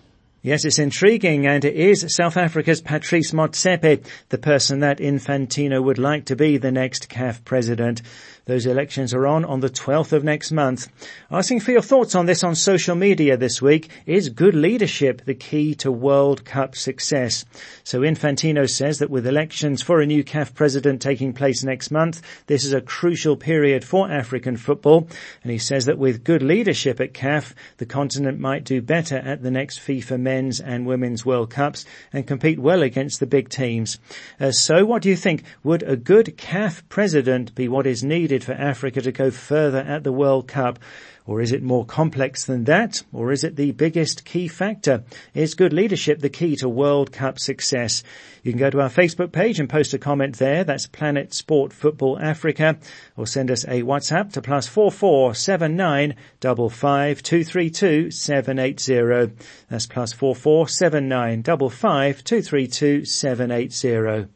Yes, 0.44 0.66
it's 0.66 0.80
intriguing, 0.80 1.46
and 1.46 1.64
it 1.64 1.76
is 1.76 2.16
South 2.16 2.36
Africa's 2.36 2.82
Patrice 2.82 3.32
Motsepe, 3.32 4.04
the 4.30 4.40
person 4.40 4.80
that 4.80 4.98
Infantino 4.98 5.84
would 5.84 6.00
like 6.00 6.26
to 6.26 6.36
be 6.36 6.58
the 6.58 6.72
next 6.72 7.10
CAF 7.10 7.44
president. 7.44 8.02
Those 8.46 8.66
elections 8.66 9.14
are 9.14 9.28
on 9.28 9.46
on 9.46 9.60
the 9.60 9.70
12th 9.70 10.14
of 10.14 10.24
next 10.24 10.52
month. 10.52 10.88
Asking 11.30 11.60
for 11.60 11.72
your 11.72 11.82
thoughts 11.82 12.16
on 12.16 12.26
this 12.26 12.44
on 12.44 12.56
social 12.56 12.96
media 12.96 13.38
this 13.38 13.62
week. 13.62 13.90
Is 14.06 14.30
good 14.30 14.56
leadership 14.56 15.26
the 15.26 15.36
key 15.36 15.76
to 15.76 15.92
World 15.92 16.44
Cup 16.44 16.76
success? 16.76 17.46
So 17.84 18.02
Infantino 18.02 18.68
says 18.68 19.00
that 19.00 19.12
with 19.12 19.28
elections 19.28 19.84
for 19.84 20.02
a 20.02 20.08
new 20.08 20.24
CAF 20.24 20.56
president 20.56 21.02
taking 21.02 21.34
place 21.34 21.64
next 21.64 21.92
month, 21.92 22.22
this 22.48 22.66
is 22.66 22.74
a 22.74 22.82
crucial 22.82 23.38
period 23.38 23.86
for 23.86 24.10
African 24.12 24.58
football. 24.58 25.08
And 25.44 25.52
he 25.52 25.60
says 25.60 25.86
that 25.86 26.00
with 26.00 26.24
good 26.24 26.42
leadership 26.42 27.00
at 27.00 27.14
CAF, 27.14 27.54
the 27.78 27.86
continent 27.86 28.40
might 28.40 28.64
do 28.64 28.82
better 28.82 29.18
at 29.18 29.44
the 29.44 29.52
next 29.52 29.80
FIFA 29.80 30.20
men's 30.20 30.60
and 30.60 30.88
women's 30.88 31.26
World 31.26 31.52
Cups 31.52 31.86
and 32.12 32.26
compete 32.26 32.60
well 32.60 32.82
against 32.82 33.20
the 33.20 33.28
big 33.28 33.50
teams. 33.50 34.00
Uh, 34.40 34.52
so 34.52 34.84
what 34.84 35.04
do 35.04 35.10
you 35.10 35.16
think? 35.16 35.44
Would 35.64 35.84
a 35.84 35.96
good 35.96 36.38
CAF 36.38 36.82
president 36.90 37.54
be 37.54 37.68
what 37.68 37.86
is 37.86 38.04
needed 38.04 38.41
for 38.44 38.54
Africa 38.54 39.02
to 39.02 39.12
go 39.12 39.32
further 39.32 39.80
at 39.80 40.04
the 40.04 40.12
World 40.12 40.48
Cup? 40.48 40.80
Or 41.28 41.40
is 41.40 41.52
it 41.52 41.62
more 41.62 41.86
complex 41.86 42.46
than 42.46 42.64
that? 42.64 43.04
Or 43.14 43.32
is 43.32 43.44
it 43.44 43.56
the 43.56 43.72
biggest 43.72 44.26
key 44.26 44.48
factor? 44.48 45.04
Is 45.34 45.54
good 45.54 45.72
leadership 45.72 46.20
the 46.20 46.30
key 46.30 46.56
to 46.58 46.68
World 46.68 47.12
Cup 47.12 47.40
success? 47.40 48.04
You 48.42 48.52
can 48.52 48.60
go 48.60 48.72
to 48.72 48.82
our 48.82 48.90
Facebook 48.90 49.32
page 49.32 49.60
and 49.60 49.70
post 49.70 49.94
a 49.94 50.00
comment 50.00 50.38
there. 50.40 50.64
That's 50.64 50.88
Planet 50.88 51.34
Sport 51.34 51.74
Football 51.74 52.20
Africa. 52.20 52.80
Or 53.16 53.28
send 53.28 53.52
us 53.52 53.64
a 53.66 53.84
WhatsApp 53.84 54.34
to 54.34 54.42
plus 54.42 54.68
four 54.68 54.92
four 54.92 55.36
seven 55.36 55.76
nine 55.76 56.16
double 56.40 56.70
five 56.70 57.22
two 57.22 57.44
three 57.44 57.70
two 57.70 58.10
seven 58.10 58.58
eight 58.58 58.80
zero. 58.80 59.32
That's 59.70 59.86
plus 59.86 60.14
four 60.14 60.36
four 60.36 60.68
seven 60.68 61.08
nine 61.08 61.44
double 61.44 61.70
five 61.70 62.24
two 62.24 62.42
three 62.42 62.68
two 62.68 63.06
seven 63.06 63.52
eight 63.52 63.74
zero. 63.74 64.28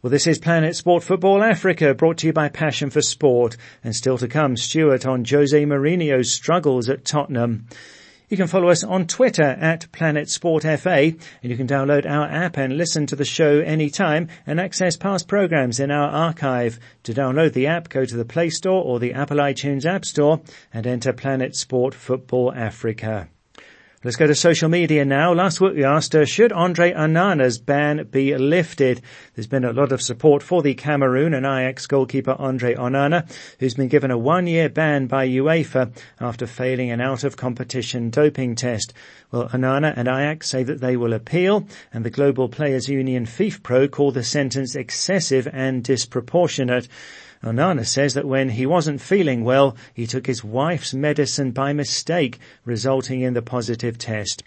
Well, 0.00 0.12
this 0.12 0.28
is 0.28 0.38
Planet 0.38 0.76
Sport 0.76 1.02
Football 1.02 1.42
Africa, 1.42 1.92
brought 1.92 2.18
to 2.18 2.28
you 2.28 2.32
by 2.32 2.48
Passion 2.48 2.88
for 2.88 3.02
Sport. 3.02 3.56
And 3.82 3.96
still 3.96 4.16
to 4.18 4.28
come, 4.28 4.56
Stuart 4.56 5.04
on 5.04 5.24
Jose 5.24 5.64
Mourinho's 5.64 6.30
struggles 6.30 6.88
at 6.88 7.04
Tottenham. 7.04 7.66
You 8.28 8.36
can 8.36 8.46
follow 8.46 8.68
us 8.68 8.84
on 8.84 9.08
Twitter 9.08 9.42
at 9.42 9.90
Planet 9.90 10.30
Sport 10.30 10.62
FA, 10.62 11.14
and 11.42 11.50
you 11.50 11.56
can 11.56 11.66
download 11.66 12.08
our 12.08 12.28
app 12.28 12.58
and 12.58 12.76
listen 12.76 13.06
to 13.06 13.16
the 13.16 13.24
show 13.24 13.58
anytime 13.58 14.28
and 14.46 14.60
access 14.60 14.96
past 14.96 15.26
programs 15.26 15.80
in 15.80 15.90
our 15.90 16.10
archive. 16.10 16.78
To 17.02 17.12
download 17.12 17.52
the 17.52 17.66
app, 17.66 17.88
go 17.88 18.04
to 18.04 18.16
the 18.16 18.24
Play 18.24 18.50
Store 18.50 18.84
or 18.84 19.00
the 19.00 19.14
Apple 19.14 19.38
iTunes 19.38 19.84
App 19.84 20.04
Store 20.04 20.40
and 20.72 20.86
enter 20.86 21.12
Planet 21.12 21.56
Sport 21.56 21.92
Football 21.92 22.52
Africa. 22.54 23.28
Let's 24.04 24.16
go 24.16 24.28
to 24.28 24.34
social 24.36 24.68
media 24.68 25.04
now. 25.04 25.32
Last 25.32 25.60
week 25.60 25.74
we 25.74 25.82
asked, 25.82 26.14
uh, 26.14 26.24
should 26.24 26.52
Andre 26.52 26.92
Onana's 26.92 27.58
ban 27.58 28.06
be 28.08 28.32
lifted? 28.36 29.00
There's 29.34 29.48
been 29.48 29.64
a 29.64 29.72
lot 29.72 29.90
of 29.90 30.00
support 30.00 30.40
for 30.40 30.62
the 30.62 30.74
Cameroon 30.74 31.34
and 31.34 31.44
Ajax 31.44 31.88
goalkeeper 31.88 32.36
Andre 32.38 32.76
Onana, 32.76 33.28
who's 33.58 33.74
been 33.74 33.88
given 33.88 34.12
a 34.12 34.16
one-year 34.16 34.68
ban 34.68 35.08
by 35.08 35.26
UEFA 35.26 35.92
after 36.20 36.46
failing 36.46 36.92
an 36.92 37.00
out-of-competition 37.00 38.10
doping 38.10 38.54
test. 38.54 38.94
Well, 39.32 39.48
Onana 39.48 39.92
and 39.96 40.06
Ajax 40.06 40.48
say 40.48 40.62
that 40.62 40.80
they 40.80 40.96
will 40.96 41.12
appeal, 41.12 41.66
and 41.92 42.04
the 42.04 42.10
Global 42.10 42.48
Players 42.48 42.88
Union 42.88 43.26
FIFPro 43.26 43.90
call 43.90 44.12
the 44.12 44.22
sentence 44.22 44.76
excessive 44.76 45.48
and 45.52 45.82
disproportionate. 45.82 46.86
Onana 47.42 47.86
says 47.86 48.14
that 48.14 48.26
when 48.26 48.50
he 48.50 48.66
wasn't 48.66 49.00
feeling 49.00 49.44
well, 49.44 49.76
he 49.94 50.06
took 50.06 50.26
his 50.26 50.42
wife's 50.42 50.92
medicine 50.92 51.52
by 51.52 51.72
mistake, 51.72 52.38
resulting 52.64 53.20
in 53.20 53.34
the 53.34 53.42
positive 53.42 53.96
test. 53.98 54.42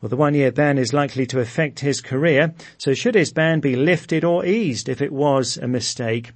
Well, 0.00 0.08
the 0.08 0.16
one-year 0.16 0.52
ban 0.52 0.78
is 0.78 0.94
likely 0.94 1.26
to 1.26 1.40
affect 1.40 1.80
his 1.80 2.00
career, 2.00 2.54
so 2.78 2.94
should 2.94 3.14
his 3.14 3.32
ban 3.32 3.60
be 3.60 3.76
lifted 3.76 4.24
or 4.24 4.46
eased 4.46 4.88
if 4.88 5.02
it 5.02 5.12
was 5.12 5.58
a 5.58 5.68
mistake? 5.68 6.32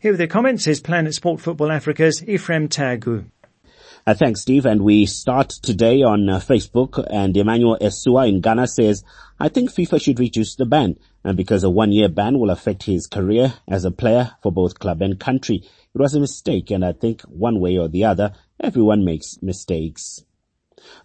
Here 0.00 0.10
with 0.10 0.18
the 0.18 0.26
comments 0.26 0.66
is 0.66 0.80
Planet 0.80 1.14
Sport 1.14 1.40
Football 1.40 1.70
Africa's 1.70 2.24
Ephraim 2.26 2.68
Tagu. 2.68 3.26
Uh, 4.06 4.12
thanks, 4.12 4.42
Steve. 4.42 4.66
And 4.66 4.82
we 4.82 5.06
start 5.06 5.48
today 5.48 6.02
on 6.02 6.28
uh, 6.28 6.38
Facebook. 6.38 7.02
And 7.10 7.34
Emmanuel 7.34 7.78
Esua 7.80 8.28
in 8.28 8.42
Ghana 8.42 8.66
says, 8.66 9.02
I 9.40 9.48
think 9.48 9.70
FIFA 9.70 10.02
should 10.02 10.20
reduce 10.20 10.56
the 10.56 10.66
ban. 10.66 10.98
And 11.24 11.38
because 11.38 11.64
a 11.64 11.70
one-year 11.70 12.10
ban 12.10 12.38
will 12.38 12.50
affect 12.50 12.82
his 12.82 13.06
career 13.06 13.54
as 13.66 13.86
a 13.86 13.90
player 13.90 14.32
for 14.42 14.52
both 14.52 14.78
club 14.78 15.00
and 15.00 15.18
country, 15.18 15.62
it 15.64 15.98
was 15.98 16.14
a 16.14 16.20
mistake. 16.20 16.70
And 16.70 16.84
I 16.84 16.92
think 16.92 17.22
one 17.22 17.60
way 17.60 17.78
or 17.78 17.88
the 17.88 18.04
other, 18.04 18.32
everyone 18.60 19.06
makes 19.06 19.38
mistakes. 19.40 20.22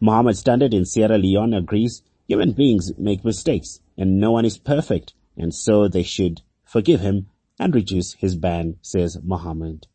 Mohammed 0.02 0.36
Standard 0.36 0.74
in 0.74 0.84
Sierra 0.84 1.18
Leone 1.18 1.54
agrees 1.54 2.02
human 2.28 2.52
beings 2.52 2.92
make 2.98 3.24
mistakes 3.24 3.80
and 3.98 4.20
no 4.20 4.32
one 4.32 4.44
is 4.44 4.58
perfect. 4.58 5.14
And 5.38 5.56
so 5.56 5.88
they 5.88 6.04
should 6.04 6.42
forgive 6.66 7.00
him 7.00 7.28
and 7.58 7.74
reduce 7.74 8.16
his 8.16 8.36
ban, 8.36 8.76
says 8.82 9.18
Mohammed. 9.24 9.88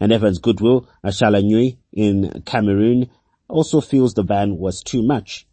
And 0.00 0.12
Evans 0.12 0.38
Goodwill, 0.38 0.88
Ashala 1.04 1.76
in 1.92 2.42
Cameroon, 2.44 3.10
also 3.48 3.80
feels 3.80 4.14
the 4.14 4.22
ban 4.22 4.58
was 4.58 4.82
too 4.82 5.02
much. 5.02 5.46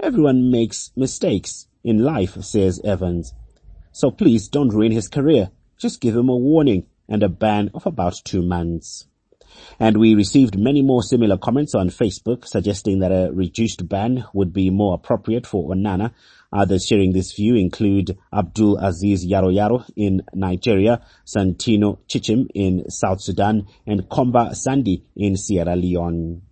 Everyone 0.00 0.50
makes 0.50 0.92
mistakes 0.96 1.66
in 1.84 1.98
life, 1.98 2.42
says 2.42 2.80
Evans. 2.84 3.34
So 3.92 4.10
please 4.10 4.48
don't 4.48 4.72
ruin 4.72 4.92
his 4.92 5.08
career. 5.08 5.50
Just 5.78 6.00
give 6.00 6.16
him 6.16 6.28
a 6.28 6.36
warning 6.36 6.86
and 7.08 7.22
a 7.22 7.28
ban 7.28 7.70
of 7.74 7.86
about 7.86 8.20
two 8.24 8.42
months. 8.42 9.06
And 9.78 9.96
we 9.96 10.14
received 10.14 10.58
many 10.58 10.82
more 10.82 11.02
similar 11.02 11.38
comments 11.38 11.74
on 11.74 11.88
Facebook 11.88 12.46
suggesting 12.46 13.00
that 13.00 13.12
a 13.12 13.30
reduced 13.32 13.88
ban 13.88 14.24
would 14.32 14.52
be 14.52 14.70
more 14.70 14.94
appropriate 14.94 15.46
for 15.46 15.70
Onana 15.74 16.12
Others 16.52 16.86
sharing 16.86 17.12
this 17.12 17.32
view 17.32 17.54
include 17.54 18.18
Abdul 18.30 18.76
Aziz 18.76 19.26
Yaro 19.26 19.50
Yaro 19.50 19.88
in 19.96 20.22
Nigeria, 20.34 21.00
Santino 21.24 22.00
Chichim 22.06 22.46
in 22.54 22.90
South 22.90 23.22
Sudan, 23.22 23.66
and 23.86 24.02
Komba 24.10 24.54
Sandi 24.54 25.02
in 25.16 25.36
Sierra 25.38 25.74
Leone. 25.74 26.42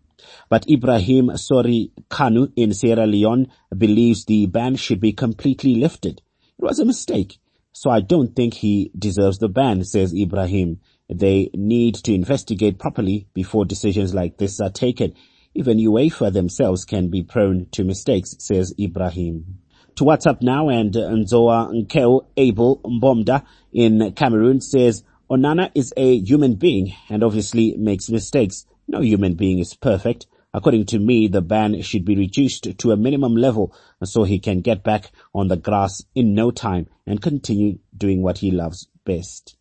But 0.48 0.64
Ibrahim 0.70 1.28
Sori 1.30 1.90
Kanu 2.08 2.50
in 2.56 2.72
Sierra 2.72 3.06
Leone 3.06 3.48
believes 3.76 4.24
the 4.24 4.46
ban 4.46 4.76
should 4.76 5.00
be 5.00 5.12
completely 5.12 5.74
lifted. 5.74 6.22
It 6.58 6.64
was 6.64 6.78
a 6.78 6.86
mistake. 6.86 7.38
so 7.72 7.90
I 7.90 8.00
don't 8.00 8.34
think 8.34 8.54
he 8.54 8.90
deserves 8.98 9.38
the 9.38 9.48
ban, 9.48 9.84
says 9.84 10.12
Ibrahim. 10.14 10.80
They 11.12 11.50
need 11.54 11.96
to 11.96 12.14
investigate 12.14 12.78
properly 12.78 13.26
before 13.34 13.64
decisions 13.64 14.14
like 14.14 14.38
this 14.38 14.60
are 14.60 14.70
taken. 14.70 15.14
Even 15.54 15.78
UEFA 15.78 16.32
themselves 16.32 16.84
can 16.84 17.08
be 17.10 17.24
prone 17.24 17.66
to 17.72 17.82
mistakes, 17.82 18.36
says 18.38 18.72
Ibrahim. 18.78 19.58
To 19.96 20.04
WhatsApp 20.04 20.40
now 20.40 20.68
and 20.68 20.92
Nzoa 20.94 21.84
Nkeo 21.84 22.26
Abel 22.36 22.80
Mbomda 22.84 23.44
in 23.72 24.12
Cameroon 24.12 24.60
says, 24.60 25.02
Onana 25.28 25.72
is 25.74 25.92
a 25.96 26.18
human 26.18 26.54
being 26.54 26.94
and 27.08 27.24
obviously 27.24 27.76
makes 27.76 28.08
mistakes. 28.08 28.64
No 28.86 29.00
human 29.00 29.34
being 29.34 29.58
is 29.58 29.74
perfect. 29.74 30.28
According 30.54 30.86
to 30.86 30.98
me, 31.00 31.26
the 31.26 31.42
ban 31.42 31.82
should 31.82 32.04
be 32.04 32.16
reduced 32.16 32.78
to 32.78 32.92
a 32.92 32.96
minimum 32.96 33.36
level 33.36 33.74
so 34.04 34.22
he 34.22 34.38
can 34.38 34.60
get 34.60 34.84
back 34.84 35.10
on 35.34 35.48
the 35.48 35.56
grass 35.56 36.02
in 36.14 36.34
no 36.34 36.52
time 36.52 36.86
and 37.04 37.20
continue 37.20 37.78
doing 37.96 38.22
what 38.22 38.38
he 38.38 38.52
loves 38.52 38.88
best. 39.04 39.56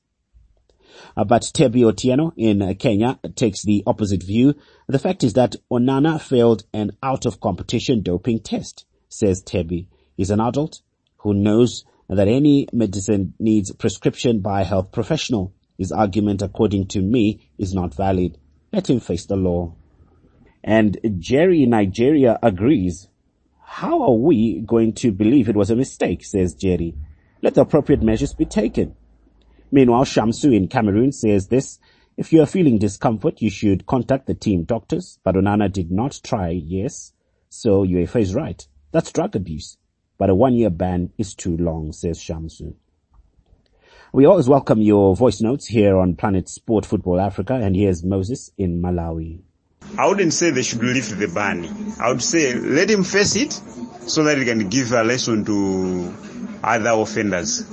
Uh, 1.16 1.24
but 1.24 1.42
Tebi 1.42 1.82
Otieno 1.82 2.32
in 2.38 2.76
Kenya 2.76 3.20
takes 3.36 3.64
the 3.64 3.84
opposite 3.86 4.24
view. 4.24 4.56
The 4.88 5.00
fact 5.00 5.24
is 5.24 5.34
that 5.34 5.56
Onana 5.72 6.22
failed 6.22 6.64
an 6.74 6.92
out 7.04 7.26
of 7.26 7.40
competition 7.40 8.02
doping 8.02 8.40
test, 8.40 8.86
says 9.08 9.44
Tebi. 9.44 9.88
He's 10.16 10.32
an 10.32 10.42
adult 10.42 10.82
who 11.18 11.34
knows 11.34 11.86
that 12.10 12.28
any 12.28 12.68
medicine 12.74 13.34
needs 13.40 13.72
prescription 13.74 14.40
by 14.40 14.62
a 14.62 14.66
health 14.66 14.92
professional. 14.92 15.54
His 15.78 15.92
argument, 15.92 16.42
according 16.42 16.88
to 16.88 17.02
me, 17.02 17.50
is 17.58 17.74
not 17.74 17.96
valid. 17.96 18.38
Let 18.74 18.90
him 18.90 19.00
face 19.00 19.26
the 19.26 19.36
law. 19.36 19.76
And 20.64 20.98
Jerry 21.20 21.66
Nigeria 21.66 22.38
agrees. 22.44 23.08
How 23.64 24.02
are 24.04 24.14
we 24.18 24.60
going 24.60 24.94
to 24.94 25.12
believe 25.12 25.48
it 25.48 25.56
was 25.56 25.70
a 25.70 25.76
mistake, 25.76 26.26
says 26.26 26.54
Jerry. 26.56 26.96
Let 27.42 27.54
the 27.54 27.62
appropriate 27.62 28.02
measures 28.02 28.34
be 28.34 28.46
taken. 28.46 28.96
Meanwhile, 29.72 30.06
Shamsu 30.06 30.56
in 30.56 30.68
Cameroon 30.68 31.12
says 31.12 31.48
this, 31.48 31.80
if 32.18 32.34
you 32.34 32.42
are 32.42 32.48
feeling 32.48 32.80
discomfort, 32.80 33.42
you 33.42 33.50
should 33.50 33.86
contact 33.86 34.26
the 34.26 34.34
team 34.34 34.64
doctors, 34.64 35.20
but 35.24 35.36
Onana 35.36 35.72
did 35.72 35.92
not 35.92 36.20
try, 36.24 36.50
yes, 36.50 37.14
so 37.50 37.86
UEFA 37.86 38.22
is 38.22 38.36
right. 38.36 38.68
That's 38.92 39.12
drug 39.12 39.36
abuse. 39.36 39.78
But 40.18 40.30
a 40.30 40.36
one-year 40.36 40.72
ban 40.72 41.12
is 41.18 41.36
too 41.36 41.56
long, 41.56 41.94
says 41.94 42.20
Shamsu. 42.20 42.74
We 44.12 44.26
always 44.26 44.50
welcome 44.50 44.82
your 44.82 45.16
voice 45.16 45.40
notes 45.40 45.68
here 45.68 45.96
on 45.96 46.16
Planet 46.16 46.50
Sport 46.50 46.86
Football 46.86 47.22
Africa, 47.22 47.54
and 47.54 47.76
here's 47.76 48.04
Moses 48.04 48.52
in 48.58 48.82
Malawi. 48.82 49.42
I 49.98 50.08
wouldn't 50.08 50.34
say 50.34 50.50
they 50.50 50.64
should 50.64 50.84
lift 50.84 51.18
the 51.18 51.28
ban. 51.28 51.66
I 52.02 52.10
would 52.10 52.24
say 52.24 52.56
let 52.56 52.90
him 52.90 53.04
face 53.04 53.36
it 53.36 53.54
so 54.10 54.24
that 54.24 54.38
he 54.40 54.46
can 54.46 54.68
give 54.70 54.92
a 54.92 55.04
lesson 55.04 55.46
to 55.46 56.14
other 56.64 56.90
offenders 56.90 57.64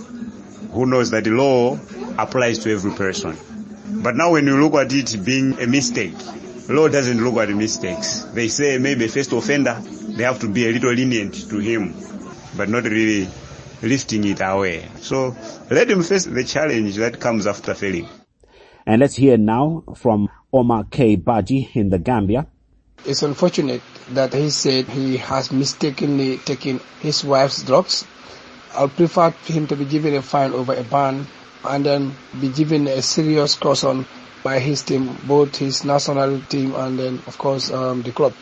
who 0.77 0.85
knows 0.85 1.11
that 1.11 1.25
the 1.25 1.31
law 1.31 1.75
applies 2.19 2.59
to 2.59 2.71
every 2.71 2.93
person. 2.93 3.35
But 4.03 4.15
now 4.15 4.33
when 4.33 4.47
you 4.47 4.61
look 4.61 4.75
at 4.75 4.93
it 4.93 5.25
being 5.25 5.59
a 5.59 5.67
mistake, 5.67 6.13
law 6.69 6.87
doesn't 6.87 7.25
look 7.25 7.39
at 7.39 7.49
the 7.49 7.55
mistakes. 7.55 8.25
They 8.35 8.49
say 8.49 8.77
maybe 8.77 9.09
first 9.09 9.33
offender, 9.33 9.81
they 9.81 10.25
have 10.25 10.39
to 10.41 10.49
be 10.53 10.69
a 10.69 10.73
little 10.73 10.93
lenient 10.93 11.49
to 11.49 11.61
him, 11.61 11.95
but 12.59 12.69
not 12.69 12.85
really 12.85 13.27
lifting 13.81 14.25
it 14.25 14.41
away. 14.43 14.87
So 15.01 15.35
let 15.71 15.91
him 15.91 16.03
face 16.03 16.27
the 16.27 16.45
challenge 16.45 16.97
that 16.97 17.21
comes 17.21 17.47
after 17.47 17.73
failing. 17.73 18.07
And 18.85 19.01
let's 19.01 19.15
hear 19.15 19.39
now 19.39 19.83
from 19.95 20.29
Omar 20.53 20.85
K. 20.91 21.17
Baji 21.17 21.71
in 21.73 21.89
the 21.89 21.99
Gambia. 21.99 22.49
It's 23.07 23.23
unfortunate 23.23 23.81
that 24.11 24.35
he 24.35 24.51
said 24.51 24.89
he 24.89 25.17
has 25.17 25.51
mistakenly 25.51 26.37
taken 26.37 26.81
his 27.01 27.25
wife's 27.25 27.63
drugs 27.63 28.05
I'll 28.77 28.89
prefer 28.89 29.31
him 29.31 29.67
to 29.69 29.77
be 29.77 29.87
given 29.87 30.15
a 30.15 30.23
fine 30.23 30.53
over 30.53 30.75
a 30.75 30.83
ban 30.85 31.27
and 31.65 31.85
then 31.85 32.15
be 32.41 32.51
given 32.51 32.87
a 32.87 33.01
serious 33.01 33.55
caution 33.55 34.07
by 34.43 34.59
his 34.59 34.83
team, 34.83 35.17
both 35.27 35.57
his 35.57 35.85
national 35.85 36.41
team 36.43 36.75
and 36.75 36.99
then 36.99 37.15
of 37.27 37.39
course 37.39 37.73
um, 37.73 38.03
the 38.03 38.13
club. 38.13 38.35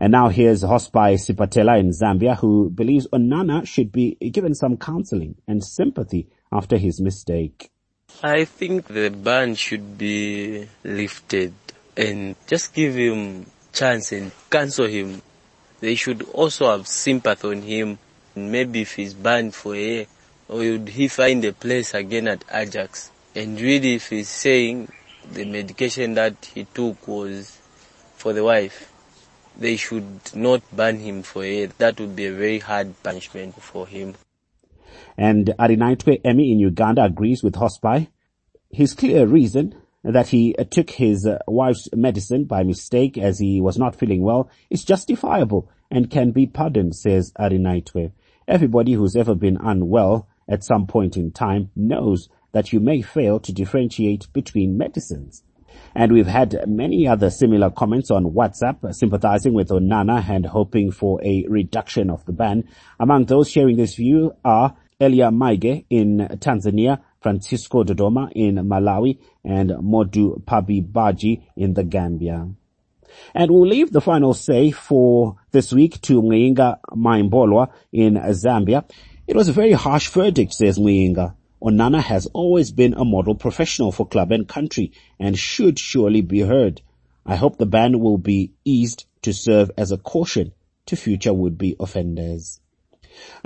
And 0.00 0.12
now 0.12 0.28
here's 0.28 0.62
Hospai 0.62 1.14
Sipatela 1.18 1.80
in 1.80 1.90
Zambia 1.90 2.36
who 2.36 2.70
believes 2.70 3.08
Onana 3.08 3.66
should 3.66 3.90
be 3.90 4.14
given 4.14 4.54
some 4.54 4.76
counseling 4.76 5.36
and 5.48 5.64
sympathy 5.64 6.28
after 6.52 6.76
his 6.76 7.00
mistake. 7.00 7.70
I 8.22 8.44
think 8.44 8.86
the 8.86 9.10
ban 9.10 9.54
should 9.54 9.98
be 9.98 10.68
lifted 10.84 11.54
and 11.96 12.36
just 12.46 12.74
give 12.74 12.94
him 12.94 13.46
chance 13.72 14.12
and 14.12 14.30
cancel 14.50 14.86
him. 14.86 15.22
They 15.80 15.94
should 15.94 16.22
also 16.32 16.70
have 16.70 16.86
sympathy 16.86 17.48
on 17.48 17.62
him 17.62 17.98
Maybe 18.46 18.82
if 18.82 18.94
he's 18.94 19.14
banned 19.14 19.54
for 19.54 19.74
a 19.74 19.78
year, 19.78 20.06
would 20.48 20.88
he 20.88 21.08
find 21.08 21.44
a 21.44 21.52
place 21.52 21.94
again 21.94 22.28
at 22.28 22.44
Ajax? 22.52 23.10
And 23.34 23.60
really 23.60 23.94
if 23.94 24.08
he's 24.08 24.28
saying 24.28 24.90
the 25.32 25.44
medication 25.44 26.14
that 26.14 26.50
he 26.54 26.64
took 26.64 27.06
was 27.06 27.58
for 28.16 28.32
the 28.32 28.44
wife, 28.44 28.92
they 29.58 29.76
should 29.76 30.20
not 30.34 30.62
ban 30.74 30.98
him 31.00 31.22
for 31.22 31.42
a 31.42 31.48
year. 31.48 31.70
That 31.78 32.00
would 32.00 32.16
be 32.16 32.26
a 32.26 32.32
very 32.32 32.60
hard 32.60 33.02
punishment 33.02 33.60
for 33.60 33.86
him. 33.86 34.14
And 35.16 35.52
Arinaitwe 35.58 36.22
Emi 36.22 36.52
in 36.52 36.60
Uganda 36.60 37.04
agrees 37.04 37.42
with 37.42 37.54
Hospai. 37.54 38.08
His 38.70 38.94
clear 38.94 39.26
reason 39.26 39.74
that 40.04 40.28
he 40.28 40.54
took 40.70 40.90
his 40.90 41.28
wife's 41.46 41.88
medicine 41.92 42.44
by 42.44 42.62
mistake 42.62 43.18
as 43.18 43.38
he 43.38 43.60
was 43.60 43.76
not 43.76 43.96
feeling 43.96 44.22
well 44.22 44.48
is 44.70 44.84
justifiable 44.84 45.68
and 45.90 46.10
can 46.10 46.30
be 46.30 46.46
pardoned, 46.46 46.94
says 46.94 47.32
Arinaitwe. 47.38 48.12
Everybody 48.48 48.94
who's 48.94 49.14
ever 49.14 49.34
been 49.34 49.58
unwell 49.60 50.26
at 50.48 50.64
some 50.64 50.86
point 50.86 51.18
in 51.18 51.32
time 51.32 51.70
knows 51.76 52.30
that 52.52 52.72
you 52.72 52.80
may 52.80 53.02
fail 53.02 53.38
to 53.40 53.52
differentiate 53.52 54.26
between 54.32 54.78
medicines. 54.78 55.42
And 55.94 56.12
we've 56.12 56.26
had 56.26 56.66
many 56.66 57.06
other 57.06 57.28
similar 57.28 57.68
comments 57.68 58.10
on 58.10 58.24
WhatsApp 58.32 58.82
uh, 58.82 58.92
sympathizing 58.92 59.52
with 59.52 59.68
Onana 59.68 60.26
and 60.26 60.46
hoping 60.46 60.90
for 60.90 61.22
a 61.22 61.44
reduction 61.46 62.08
of 62.08 62.24
the 62.24 62.32
ban. 62.32 62.64
Among 62.98 63.26
those 63.26 63.50
sharing 63.50 63.76
this 63.76 63.96
view 63.96 64.32
are 64.42 64.74
Elia 64.98 65.30
Maige 65.30 65.84
in 65.90 66.26
Tanzania, 66.40 67.02
Francisco 67.20 67.84
Dodoma 67.84 68.32
in 68.34 68.54
Malawi, 68.56 69.18
and 69.44 69.72
Modu 69.72 70.42
Pabi 70.46 70.80
Baji 70.80 71.46
in 71.54 71.74
the 71.74 71.84
Gambia. 71.84 72.48
And 73.34 73.50
we'll 73.50 73.68
leave 73.68 73.92
the 73.92 74.00
final 74.00 74.34
say 74.34 74.70
for 74.70 75.36
this 75.50 75.72
week 75.72 76.00
to 76.02 76.22
Muyinga 76.22 76.78
Maimbolwa 76.90 77.70
in 77.92 78.14
Zambia. 78.14 78.84
It 79.26 79.36
was 79.36 79.48
a 79.48 79.52
very 79.52 79.72
harsh 79.72 80.08
verdict, 80.08 80.54
says 80.54 80.78
Muyinga. 80.78 81.34
Onana 81.62 82.00
has 82.00 82.26
always 82.26 82.70
been 82.70 82.94
a 82.94 83.04
model 83.04 83.34
professional 83.34 83.92
for 83.92 84.06
club 84.06 84.32
and 84.32 84.48
country 84.48 84.92
and 85.18 85.38
should 85.38 85.78
surely 85.78 86.20
be 86.20 86.40
heard. 86.40 86.80
I 87.26 87.36
hope 87.36 87.58
the 87.58 87.66
ban 87.66 88.00
will 88.00 88.18
be 88.18 88.52
eased 88.64 89.04
to 89.22 89.32
serve 89.32 89.70
as 89.76 89.92
a 89.92 89.98
caution 89.98 90.52
to 90.86 90.96
future 90.96 91.34
would-be 91.34 91.76
offenders. 91.78 92.60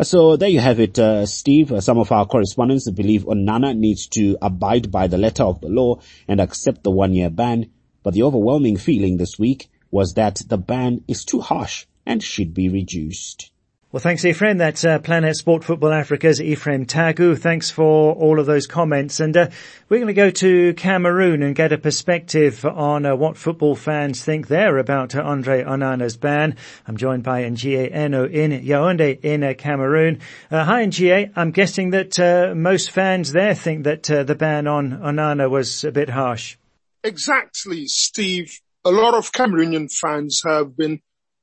So 0.03 0.37
there 0.37 0.49
you 0.49 0.61
have 0.61 0.79
it, 0.81 0.99
uh, 0.99 1.27
Steve. 1.27 1.73
Uh, 1.73 1.81
some 1.81 1.99
of 1.99 2.13
our 2.13 2.27
correspondents 2.27 2.91
believe 2.91 3.25
Onana 3.25 3.77
needs 3.77 4.07
to 4.09 4.37
abide 4.43 4.91
by 4.91 5.07
the 5.07 5.19
letter 5.19 5.45
of 5.45 5.61
the 5.61 5.69
law 5.69 6.01
and 6.29 6.41
accept 6.41 6.85
the 6.85 6.91
one-year 6.91 7.31
ban 7.31 7.71
but 8.03 8.15
the 8.15 8.23
overwhelming 8.23 8.77
feeling 8.77 9.17
this 9.17 9.39
week 9.39 9.71
was 9.91 10.15
that 10.15 10.41
the 10.49 10.59
ban 10.59 11.05
is 11.07 11.25
too 11.25 11.41
harsh 11.41 11.87
and 12.07 12.23
should 12.23 12.55
be 12.55 12.69
reduced. 12.69 13.53
Well, 13.93 14.01
thanks, 14.01 14.25
Ephraim. 14.25 14.57
That's 14.57 14.87
uh, 14.87 15.01
Planet 15.01 15.37
Sport 15.37 15.65
Football 15.65 15.93
Africa's 15.93 16.41
Ephraim 16.41 16.87
Tagu. 16.87 17.39
Thanks 17.39 17.71
for 17.71 18.15
all 18.15 18.41
of 18.41 18.47
those 18.47 18.67
comments. 18.67 19.21
And 19.21 19.37
uh, 19.37 19.51
we're 19.91 19.99
going 19.99 20.07
to 20.07 20.15
go 20.15 20.31
to 20.31 20.73
Cameroon 20.73 21.43
and 21.43 21.55
get 21.55 21.73
a 21.73 21.77
perspective 21.79 22.65
on 22.65 23.05
uh, 23.05 23.15
what 23.17 23.37
football 23.37 23.77
fans 23.77 24.25
think 24.25 24.49
there 24.49 24.79
about 24.79 25.15
uh, 25.15 25.21
Andre 25.21 25.63
Onana's 25.63 26.17
ban. 26.17 26.57
I'm 26.89 26.97
joined 26.97 27.23
by 27.23 27.43
Ngie 27.43 27.95
Eno 27.95 28.25
in 28.25 28.63
Yaoundé 28.63 29.21
in 29.23 29.45
uh, 29.45 29.53
Cameroon. 29.59 30.21
Uh, 30.51 30.65
hi, 30.65 30.87
Ngie. 30.87 31.31
I'm 31.37 31.51
guessing 31.51 31.91
that 31.91 32.19
most 32.57 32.93
fans 32.93 33.33
there 33.33 33.55
think 33.55 33.85
that 33.85 34.05
the 34.05 34.35
ban 34.35 34.67
on 34.67 34.93
Onana 35.01 35.51
was 35.51 35.85
a 35.85 35.93
bit 35.93 36.09
harsh. 36.09 36.57
Exactly, 37.05 37.87
Steve. 37.87 38.61
A 38.85 38.91
lot 38.91 39.15
of 39.15 39.33
Cameroonian 39.33 39.91
fans 39.93 40.43
have 40.45 40.77
been 40.77 41.01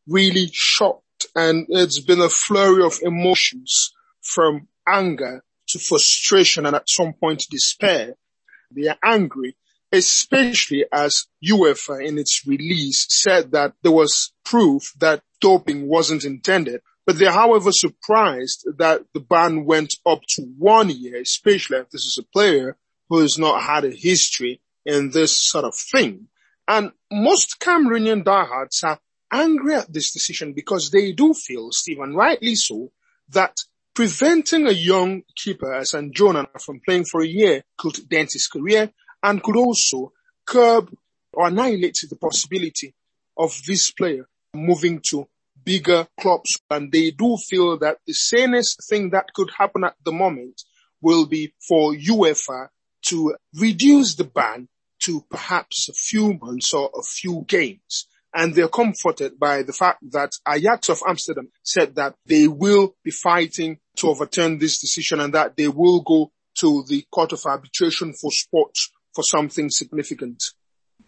really 0.08 0.50
shocked 0.54 1.04
and 1.36 1.66
it's 1.70 2.00
been 2.00 2.22
a 2.22 2.30
flurry 2.30 2.84
of 2.84 3.00
emotions 3.02 3.94
from 4.22 4.68
anger 4.88 5.44
to 5.68 5.80
frustration 5.80 6.66
and 6.66 6.76
at 6.76 6.90
some 6.90 7.14
point 7.14 7.46
despair. 7.50 8.16
They 8.72 8.88
are 8.88 8.98
angry, 9.04 9.56
especially 9.92 10.86
as 10.92 11.26
UEFA 11.44 12.08
in 12.08 12.18
its 12.18 12.46
release 12.48 13.06
said 13.10 13.52
that 13.52 13.74
there 13.84 13.92
was 13.92 14.32
proof 14.46 14.94
that 15.00 15.24
doping 15.42 15.88
wasn't 15.88 16.24
intended. 16.24 16.82
But 17.06 17.18
they're 17.18 17.32
however 17.32 17.72
surprised 17.72 18.66
that 18.78 19.02
the 19.14 19.20
ban 19.20 19.66
went 19.66 19.96
up 20.06 20.22
to 20.36 20.44
one 20.58 20.90
year, 20.90 21.22
especially 21.22 21.78
if 21.78 21.90
this 21.90 22.06
is 22.06 22.20
a 22.20 22.32
player 22.32 22.78
who 23.10 23.20
has 23.20 23.38
not 23.38 23.64
had 23.64 23.84
a 23.84 23.90
history 23.90 24.62
in 24.86 25.12
this 25.12 25.36
sort 25.36 25.66
of 25.66 25.76
thing. 25.76 26.28
And 26.68 26.92
most 27.12 27.60
Cameroonian 27.60 28.24
diehards 28.24 28.84
are 28.84 29.00
angry 29.32 29.76
at 29.76 29.92
this 29.92 30.12
decision 30.12 30.54
because 30.54 30.92
they 30.92 31.12
do 31.12 31.34
feel, 31.34 31.72
Stephen, 31.72 32.16
rightly 32.16 32.56
so, 32.56 32.92
that 33.30 33.58
preventing 33.94 34.68
a 34.68 34.72
young 34.72 35.24
keeper 35.36 35.74
as 35.74 35.92
André 35.92 36.32
Onana 36.32 36.62
from 36.62 36.80
playing 36.86 37.06
for 37.06 37.22
a 37.22 37.28
year 37.28 37.64
could 37.78 38.08
dent 38.08 38.34
his 38.34 38.48
career 38.48 38.92
and 39.22 39.44
could 39.44 39.58
also 39.58 40.14
curb 40.46 40.94
or 41.34 41.48
annihilate 41.48 41.98
the 42.10 42.16
possibility 42.16 42.94
of 43.38 43.60
this 43.68 43.92
player 43.92 44.28
moving 44.54 45.02
to 45.10 45.28
bigger 45.64 46.08
clubs. 46.20 46.60
And 46.70 46.92
they 46.92 47.12
do 47.12 47.38
feel 47.38 47.78
that 47.80 47.98
the 48.06 48.14
sanest 48.14 48.88
thing 48.90 49.12
that 49.12 49.34
could 49.34 49.50
happen 49.58 49.84
at 49.84 49.96
the 50.04 50.12
moment 50.12 50.64
will 51.02 51.26
be 51.26 51.54
for 51.68 51.94
UEFA 51.94 52.70
to 53.08 53.36
reduce 53.54 54.16
the 54.16 54.24
ban 54.24 54.68
to 55.04 55.26
perhaps 55.30 55.90
a 55.90 55.94
few 55.94 56.34
months 56.34 56.74
or 56.74 56.90
a 56.98 57.02
few 57.02 57.46
games. 57.48 58.08
And 58.34 58.54
they're 58.54 58.68
comforted 58.68 59.40
by 59.40 59.64
the 59.64 59.74
fact 59.74 60.04
that 60.12 60.32
Ajax 60.48 60.90
of 60.90 61.02
Amsterdam 61.08 61.50
said 61.64 61.96
that 61.96 62.16
they 62.26 62.48
will 62.48 62.96
be 63.04 63.12
fighting 63.12 63.80
to 63.98 64.10
overturn 64.10 64.60
this 64.60 64.80
decision 64.80 65.20
and 65.20 65.34
that 65.34 65.58
they 65.58 65.68
will 65.68 66.02
go 66.02 66.32
to 66.60 66.84
the 66.88 67.06
Court 67.12 67.34
of 67.34 67.42
Arbitration 67.46 68.14
for 68.14 68.32
Sports 68.32 68.92
for 69.16 69.24
something 69.24 69.70
significant. 69.70 70.44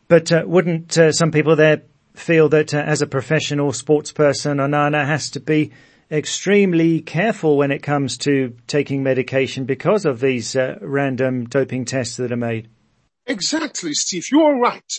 But 0.07 0.31
uh, 0.31 0.43
wouldn't 0.45 0.97
uh, 0.97 1.11
some 1.11 1.31
people 1.31 1.55
there 1.55 1.83
feel 2.15 2.49
that 2.49 2.73
uh, 2.73 2.79
as 2.79 3.01
a 3.01 3.07
professional 3.07 3.71
sports 3.71 4.11
person, 4.11 4.57
Onana 4.57 5.05
has 5.05 5.29
to 5.31 5.39
be 5.39 5.71
extremely 6.11 7.01
careful 7.01 7.57
when 7.57 7.71
it 7.71 7.81
comes 7.81 8.17
to 8.19 8.55
taking 8.67 9.01
medication 9.01 9.65
because 9.65 10.05
of 10.05 10.19
these 10.19 10.55
uh, 10.55 10.77
random 10.81 11.45
doping 11.45 11.85
tests 11.85 12.17
that 12.17 12.31
are 12.31 12.37
made? 12.37 12.69
Exactly, 13.25 13.93
Steve. 13.93 14.27
You 14.31 14.41
are 14.41 14.59
right. 14.59 14.93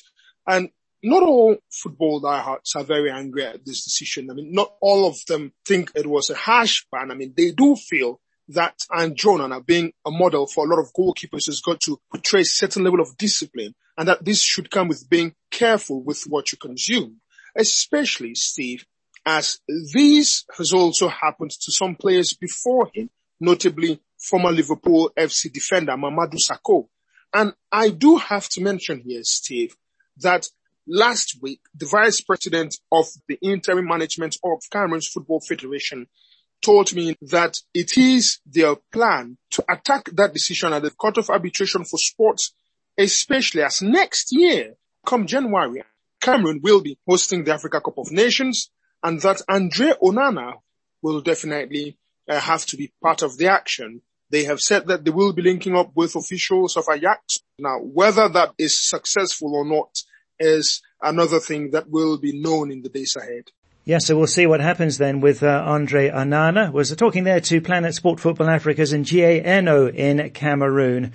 And 0.46 0.70
not 1.03 1.22
all 1.22 1.57
football 1.70 2.20
diehards 2.20 2.75
are 2.77 2.85
very 2.85 3.11
angry 3.11 3.44
at 3.44 3.64
this 3.66 3.85
decision. 3.85 4.31
I 4.31 4.35
mean, 4.35 4.53
not 4.53 4.72
all 4.81 5.07
of 5.07 5.18
them 5.27 5.53
think 5.66 5.90
it 5.94 6.07
was 6.07 6.31
a 6.31 6.35
harsh 6.35 6.85
ban. 6.90 7.11
I 7.11 7.14
mean, 7.14 7.35
they 7.37 7.51
do 7.51 7.77
feel 7.77 8.20
that 8.48 8.79
André 8.90 9.38
Onana 9.38 9.64
being 9.64 9.92
a 10.07 10.11
model 10.11 10.46
for 10.46 10.64
a 10.64 10.68
lot 10.68 10.81
of 10.81 10.92
goalkeepers 10.92 11.46
has 11.46 11.61
got 11.61 11.81
to 11.83 12.01
portray 12.11 12.42
a 12.42 12.44
certain 12.44 12.85
level 12.85 13.01
of 13.01 13.16
discipline 13.16 13.75
and 13.96 14.09
that 14.09 14.25
this 14.25 14.40
should 14.40 14.70
come 14.70 14.88
with 14.88 15.09
being 15.09 15.35
careful 15.51 16.03
with 16.03 16.25
what 16.25 16.53
you 16.53 16.59
consume, 16.59 17.20
especially 17.57 18.35
Steve, 18.35 18.85
as 19.24 19.61
this 19.92 20.44
has 20.56 20.72
also 20.72 21.08
happened 21.08 21.50
to 21.50 21.72
some 21.72 21.94
players 21.94 22.35
before 22.35 22.90
him, 22.92 23.11
notably 23.40 24.00
former 24.18 24.50
Liverpool 24.50 25.11
FC 25.16 25.52
defender 25.52 25.92
Mamadou 25.92 26.38
Sakho. 26.38 26.88
And 27.35 27.54
I 27.70 27.90
do 27.90 28.16
have 28.16 28.48
to 28.50 28.61
mention 28.61 29.00
here, 29.00 29.22
Steve, 29.22 29.76
that 30.18 30.48
last 30.87 31.38
week, 31.40 31.61
the 31.74 31.87
vice 31.87 32.20
president 32.20 32.76
of 32.90 33.06
the 33.28 33.38
interim 33.40 33.87
management 33.87 34.37
of 34.44 34.61
Cameroon's 34.70 35.08
Football 35.08 35.40
Federation 35.40 36.06
told 36.62 36.94
me 36.94 37.16
that 37.22 37.56
it 37.74 37.96
is 37.96 38.38
their 38.46 38.76
plan 38.92 39.37
to 39.50 39.64
attack 39.68 40.08
that 40.12 40.32
decision 40.32 40.72
at 40.72 40.82
the 40.82 40.90
Court 40.90 41.18
of 41.18 41.30
Arbitration 41.30 41.85
for 41.85 41.98
Sports, 41.98 42.54
especially 42.98 43.62
as 43.62 43.82
next 43.82 44.28
year, 44.32 44.74
come 45.04 45.26
January, 45.26 45.82
Cameroon 46.20 46.61
will 46.62 46.80
be 46.80 46.96
hosting 47.06 47.42
the 47.42 47.52
Africa 47.52 47.80
Cup 47.80 47.98
of 47.98 48.12
Nations 48.12 48.70
and 49.02 49.20
that 49.22 49.42
André 49.48 49.98
Onana 50.00 50.54
will 51.02 51.20
definitely 51.20 51.98
uh, 52.28 52.38
have 52.38 52.64
to 52.66 52.76
be 52.76 52.92
part 53.02 53.22
of 53.22 53.36
the 53.36 53.48
action. 53.48 54.02
They 54.30 54.44
have 54.44 54.60
said 54.60 54.86
that 54.86 55.04
they 55.04 55.10
will 55.10 55.32
be 55.32 55.42
linking 55.42 55.76
up 55.76 55.92
with 55.94 56.16
officials 56.16 56.76
of 56.76 56.84
Ajax. 56.90 57.38
Now, 57.58 57.78
whether 57.78 58.28
that 58.28 58.54
is 58.56 58.80
successful 58.80 59.54
or 59.54 59.64
not 59.64 60.02
is 60.38 60.80
another 61.00 61.38
thing 61.38 61.72
that 61.72 61.90
will 61.90 62.18
be 62.18 62.40
known 62.40 62.70
in 62.70 62.82
the 62.82 62.88
days 62.88 63.16
ahead. 63.16 63.50
Yes, 63.84 64.06
so 64.06 64.16
we'll 64.16 64.28
see 64.28 64.46
what 64.46 64.60
happens 64.60 64.98
then 64.98 65.20
with 65.20 65.42
uh, 65.42 65.62
Andre 65.66 66.08
Onana. 66.08 66.72
Was 66.72 66.94
talking 66.94 67.24
there 67.24 67.40
to 67.40 67.60
Planet 67.60 67.94
Sport 67.94 68.20
Football 68.20 68.48
Africa's 68.48 68.92
Ngie 68.92 69.44
Eno 69.44 69.88
in 69.88 70.30
Cameroon. 70.30 71.12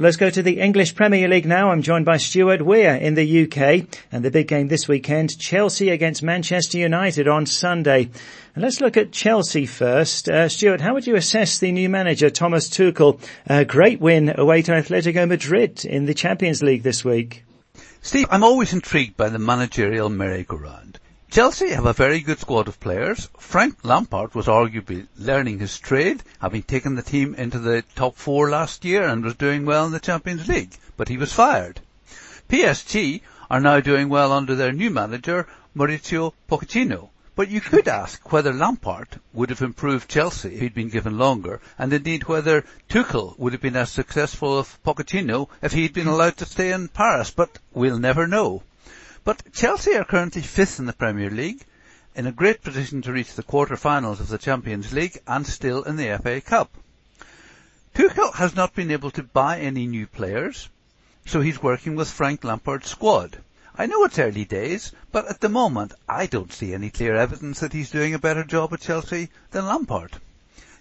Let's 0.00 0.16
go 0.16 0.30
to 0.30 0.42
the 0.42 0.60
English 0.60 0.94
Premier 0.94 1.28
League 1.28 1.44
now. 1.44 1.70
I'm 1.70 1.82
joined 1.82 2.06
by 2.06 2.16
Stuart 2.16 2.62
Weir 2.62 2.94
in 2.94 3.12
the 3.12 3.42
UK 3.42 3.86
and 4.10 4.24
the 4.24 4.30
big 4.30 4.48
game 4.48 4.68
this 4.68 4.88
weekend, 4.88 5.38
Chelsea 5.38 5.90
against 5.90 6.22
Manchester 6.22 6.78
United 6.78 7.28
on 7.28 7.44
Sunday. 7.44 8.08
And 8.54 8.64
let's 8.64 8.80
look 8.80 8.96
at 8.96 9.12
Chelsea 9.12 9.66
first. 9.66 10.26
Uh, 10.26 10.48
Stuart, 10.48 10.80
how 10.80 10.94
would 10.94 11.06
you 11.06 11.16
assess 11.16 11.58
the 11.58 11.70
new 11.70 11.90
manager, 11.90 12.30
Thomas 12.30 12.70
Tuchel? 12.70 13.20
A 13.46 13.66
great 13.66 14.00
win 14.00 14.32
away 14.40 14.62
to 14.62 14.72
Atletico 14.72 15.28
Madrid 15.28 15.84
in 15.84 16.06
the 16.06 16.14
Champions 16.14 16.62
League 16.62 16.82
this 16.82 17.04
week. 17.04 17.44
Steve, 18.00 18.28
I'm 18.30 18.42
always 18.42 18.72
intrigued 18.72 19.18
by 19.18 19.28
the 19.28 19.38
managerial 19.38 20.08
merry-go-round. 20.08 20.98
Chelsea 21.30 21.68
have 21.68 21.86
a 21.86 21.92
very 21.92 22.18
good 22.18 22.40
squad 22.40 22.66
of 22.66 22.80
players. 22.80 23.28
Frank 23.38 23.84
Lampard 23.84 24.34
was 24.34 24.46
arguably 24.46 25.06
learning 25.16 25.60
his 25.60 25.78
trade, 25.78 26.24
having 26.40 26.64
taken 26.64 26.96
the 26.96 27.02
team 27.02 27.36
into 27.36 27.60
the 27.60 27.84
top 27.94 28.16
four 28.16 28.50
last 28.50 28.84
year 28.84 29.04
and 29.04 29.22
was 29.22 29.36
doing 29.36 29.64
well 29.64 29.86
in 29.86 29.92
the 29.92 30.00
Champions 30.00 30.48
League, 30.48 30.76
but 30.96 31.06
he 31.08 31.16
was 31.16 31.32
fired. 31.32 31.82
PSG 32.48 33.20
are 33.48 33.60
now 33.60 33.78
doing 33.78 34.08
well 34.08 34.32
under 34.32 34.56
their 34.56 34.72
new 34.72 34.90
manager, 34.90 35.46
Mauricio 35.72 36.32
Pochettino. 36.48 37.10
But 37.36 37.48
you 37.48 37.60
could 37.60 37.86
ask 37.86 38.32
whether 38.32 38.52
Lampard 38.52 39.20
would 39.32 39.50
have 39.50 39.62
improved 39.62 40.10
Chelsea 40.10 40.54
if 40.56 40.60
he'd 40.60 40.74
been 40.74 40.88
given 40.88 41.16
longer, 41.16 41.60
and 41.78 41.92
indeed 41.92 42.24
whether 42.24 42.64
Tuchel 42.88 43.38
would 43.38 43.52
have 43.52 43.62
been 43.62 43.76
as 43.76 43.92
successful 43.92 44.58
as 44.58 44.78
Pochettino 44.84 45.48
if 45.62 45.70
he'd 45.74 45.92
been 45.92 46.08
allowed 46.08 46.38
to 46.38 46.44
stay 46.44 46.72
in 46.72 46.88
Paris, 46.88 47.30
but 47.30 47.60
we'll 47.72 48.00
never 48.00 48.26
know. 48.26 48.64
But 49.22 49.52
Chelsea 49.52 49.94
are 49.96 50.04
currently 50.04 50.40
fifth 50.40 50.78
in 50.78 50.86
the 50.86 50.94
Premier 50.94 51.30
League, 51.30 51.66
in 52.14 52.26
a 52.26 52.32
great 52.32 52.62
position 52.62 53.02
to 53.02 53.12
reach 53.12 53.34
the 53.34 53.42
quarter-finals 53.42 54.18
of 54.18 54.28
the 54.28 54.38
Champions 54.38 54.92
League 54.92 55.20
and 55.26 55.46
still 55.46 55.82
in 55.82 55.96
the 55.96 56.18
FA 56.22 56.40
Cup. 56.40 56.70
Tuchel 57.94 58.32
has 58.34 58.56
not 58.56 58.74
been 58.74 58.90
able 58.90 59.10
to 59.10 59.22
buy 59.22 59.60
any 59.60 59.86
new 59.86 60.06
players, 60.06 60.70
so 61.26 61.42
he's 61.42 61.62
working 61.62 61.96
with 61.96 62.10
Frank 62.10 62.44
Lampard's 62.44 62.88
squad. 62.88 63.38
I 63.76 63.86
know 63.86 64.04
it's 64.04 64.18
early 64.18 64.46
days, 64.46 64.92
but 65.12 65.28
at 65.28 65.40
the 65.40 65.50
moment 65.50 65.92
I 66.08 66.26
don't 66.26 66.52
see 66.52 66.72
any 66.72 66.88
clear 66.88 67.14
evidence 67.14 67.60
that 67.60 67.74
he's 67.74 67.90
doing 67.90 68.14
a 68.14 68.18
better 68.18 68.42
job 68.42 68.72
at 68.72 68.80
Chelsea 68.80 69.28
than 69.50 69.66
Lampard. 69.66 70.12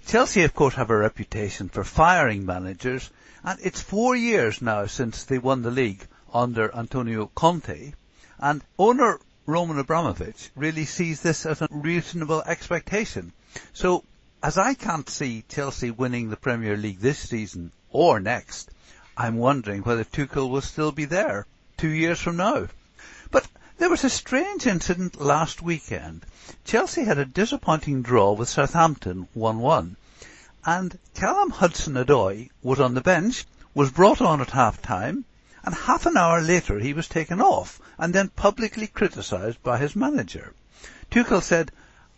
Chelsea 0.07 0.43
of 0.43 0.53
course 0.53 0.75
have 0.75 0.89
a 0.89 0.97
reputation 0.97 1.67
for 1.67 1.83
firing 1.83 2.45
managers, 2.45 3.09
and 3.43 3.59
it's 3.61 3.81
four 3.81 4.15
years 4.15 4.61
now 4.61 4.85
since 4.85 5.25
they 5.25 5.39
won 5.39 5.61
the 5.61 5.71
league 5.71 6.07
under 6.33 6.73
Antonio 6.73 7.29
Conte, 7.35 7.91
and 8.39 8.63
owner 8.77 9.19
Roman 9.45 9.79
Abramovich 9.79 10.51
really 10.55 10.85
sees 10.85 11.21
this 11.21 11.45
as 11.45 11.61
a 11.61 11.67
reasonable 11.71 12.41
expectation. 12.43 13.33
So, 13.73 14.03
as 14.41 14.57
I 14.57 14.73
can't 14.73 15.09
see 15.09 15.43
Chelsea 15.49 15.91
winning 15.91 16.29
the 16.29 16.37
Premier 16.37 16.77
League 16.77 16.99
this 16.99 17.19
season 17.19 17.71
or 17.89 18.19
next, 18.19 18.71
I'm 19.17 19.37
wondering 19.37 19.81
whether 19.81 20.03
Tuchel 20.03 20.49
will 20.49 20.61
still 20.61 20.91
be 20.91 21.05
there 21.05 21.45
two 21.77 21.89
years 21.89 22.19
from 22.19 22.37
now. 22.37 22.67
But 23.31 23.47
there 23.77 23.89
was 23.89 24.03
a 24.03 24.09
strange 24.09 24.67
incident 24.67 25.19
last 25.19 25.61
weekend. 25.61 26.25
Chelsea 26.63 27.03
had 27.03 27.17
a 27.17 27.25
disappointing 27.25 28.01
draw 28.01 28.33
with 28.33 28.49
Southampton 28.49 29.27
1-1 29.35 29.95
and 30.65 30.99
Callum 31.13 31.49
Hudson-Odoi 31.49 32.49
was 32.61 32.79
on 32.79 32.93
the 32.93 33.01
bench, 33.01 33.45
was 33.73 33.91
brought 33.91 34.21
on 34.21 34.41
at 34.41 34.51
half 34.51 34.81
time 34.81 35.23
and 35.63 35.75
half 35.75 36.05
an 36.05 36.17
hour 36.17 36.41
later 36.41 36.79
he 36.79 36.93
was 36.93 37.07
taken 37.07 37.41
off 37.41 37.81
and 37.97 38.13
then 38.13 38.29
publicly 38.29 38.87
criticised 38.87 39.61
by 39.63 39.77
his 39.77 39.95
manager. 39.95 40.53
Tuchel 41.11 41.41
said, 41.41 41.71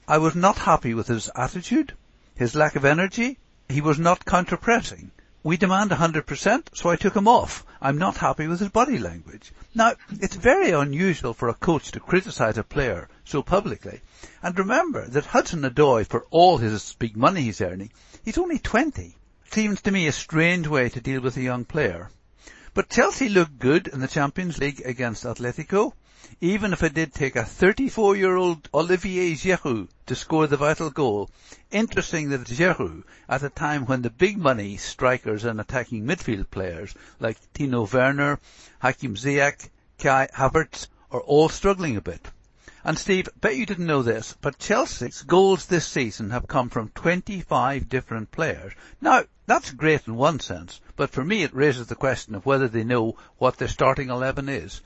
I 0.08 0.18
was 0.18 0.36
not 0.36 0.58
happy 0.58 0.94
with 0.94 1.08
his 1.08 1.30
attitude, 1.36 1.94
his 2.36 2.56
lack 2.56 2.76
of 2.76 2.86
energy, 2.86 3.38
he 3.70 3.82
was 3.82 3.98
not 3.98 4.26
counter-pressing. 4.26 5.12
We 5.44 5.58
demand 5.58 5.90
100%, 5.90 6.76
so 6.76 6.90
I 6.90 6.98
took 6.98 7.16
him 7.16 7.28
off. 7.28 7.66
I'm 7.82 7.98
not 7.98 8.18
happy 8.18 8.46
with 8.46 8.60
his 8.60 8.70
body 8.70 9.00
language. 9.00 9.52
Now, 9.74 9.94
it's 10.12 10.36
very 10.36 10.70
unusual 10.70 11.34
for 11.34 11.50
a 11.50 11.56
coach 11.56 11.92
to 11.92 12.00
criticise 12.00 12.60
a 12.60 12.64
player 12.64 13.10
so 13.24 13.42
publicly. 13.42 14.02
And 14.44 14.58
remember 14.60 15.08
that 15.08 15.26
Hudson 15.26 15.64
Odoi, 15.64 16.06
for 16.06 16.28
all 16.30 16.58
his 16.58 16.94
big 17.00 17.18
money 17.18 17.42
he's 17.42 17.62
earning, 17.62 17.92
he's 18.24 18.38
only 18.38 18.60
20. 18.60 19.16
Seems 19.50 19.82
to 19.82 19.92
me 19.92 20.06
a 20.06 20.12
strange 20.12 20.68
way 20.68 20.90
to 20.90 21.02
deal 21.02 21.22
with 21.22 21.38
a 21.38 21.42
young 21.42 21.66
player. 21.66 22.12
But 22.74 22.90
Chelsea 22.90 23.28
looked 23.28 23.60
good 23.60 23.88
in 23.88 24.00
the 24.00 24.08
Champions 24.08 24.58
League 24.58 24.82
against 24.86 25.26
Atletico, 25.26 25.92
even 26.40 26.72
if 26.72 26.82
it 26.84 26.94
did 26.94 27.14
take 27.14 27.36
a 27.36 27.44
34-year-old 27.44 28.70
Olivier 28.74 29.34
Giroud 29.34 29.90
to 30.06 30.16
score 30.16 30.48
the 30.48 30.56
vital 30.56 30.90
goal. 30.90 31.30
Interesting 31.70 32.30
that 32.30 32.48
Giroud, 32.48 33.04
at 33.28 33.44
a 33.44 33.50
time 33.50 33.86
when 33.88 34.04
the 34.04 34.10
big 34.10 34.38
money 34.38 34.78
strikers 34.78 35.44
and 35.44 35.60
attacking 35.60 36.06
midfield 36.06 36.50
players 36.50 36.96
like 37.20 37.38
Timo 37.54 37.92
Werner, 37.92 38.40
Hakim 38.80 39.16
Ziyech, 39.16 39.70
Kai 40.00 40.30
Havertz 40.34 40.88
are 41.12 41.20
all 41.20 41.50
struggling 41.50 41.98
a 41.98 42.02
bit. 42.02 42.26
And 42.84 42.98
Steve, 42.98 43.30
bet 43.40 43.56
you 43.56 43.68
didn't 43.68 43.86
know 43.86 44.02
this, 44.02 44.36
but 44.42 44.58
Chelsea's 44.58 45.22
goals 45.22 45.68
this 45.68 45.86
season 45.86 46.32
have 46.32 46.48
come 46.48 46.70
from 46.70 46.90
25 46.90 47.88
different 47.88 48.32
players. 48.32 48.74
Now, 49.00 49.26
that's 49.46 49.70
great 49.70 50.08
in 50.08 50.16
one 50.16 50.40
sense, 50.40 50.82
but 50.96 51.12
for 51.12 51.24
me 51.24 51.44
it 51.44 51.54
raises 51.54 51.88
the 51.88 51.96
question 51.96 52.34
of 52.34 52.46
whether 52.46 52.68
they 52.68 52.84
know 52.84 53.18
what 53.38 53.58
their 53.58 53.68
starting 53.68 54.10
11 54.10 54.50
is. 54.50 54.82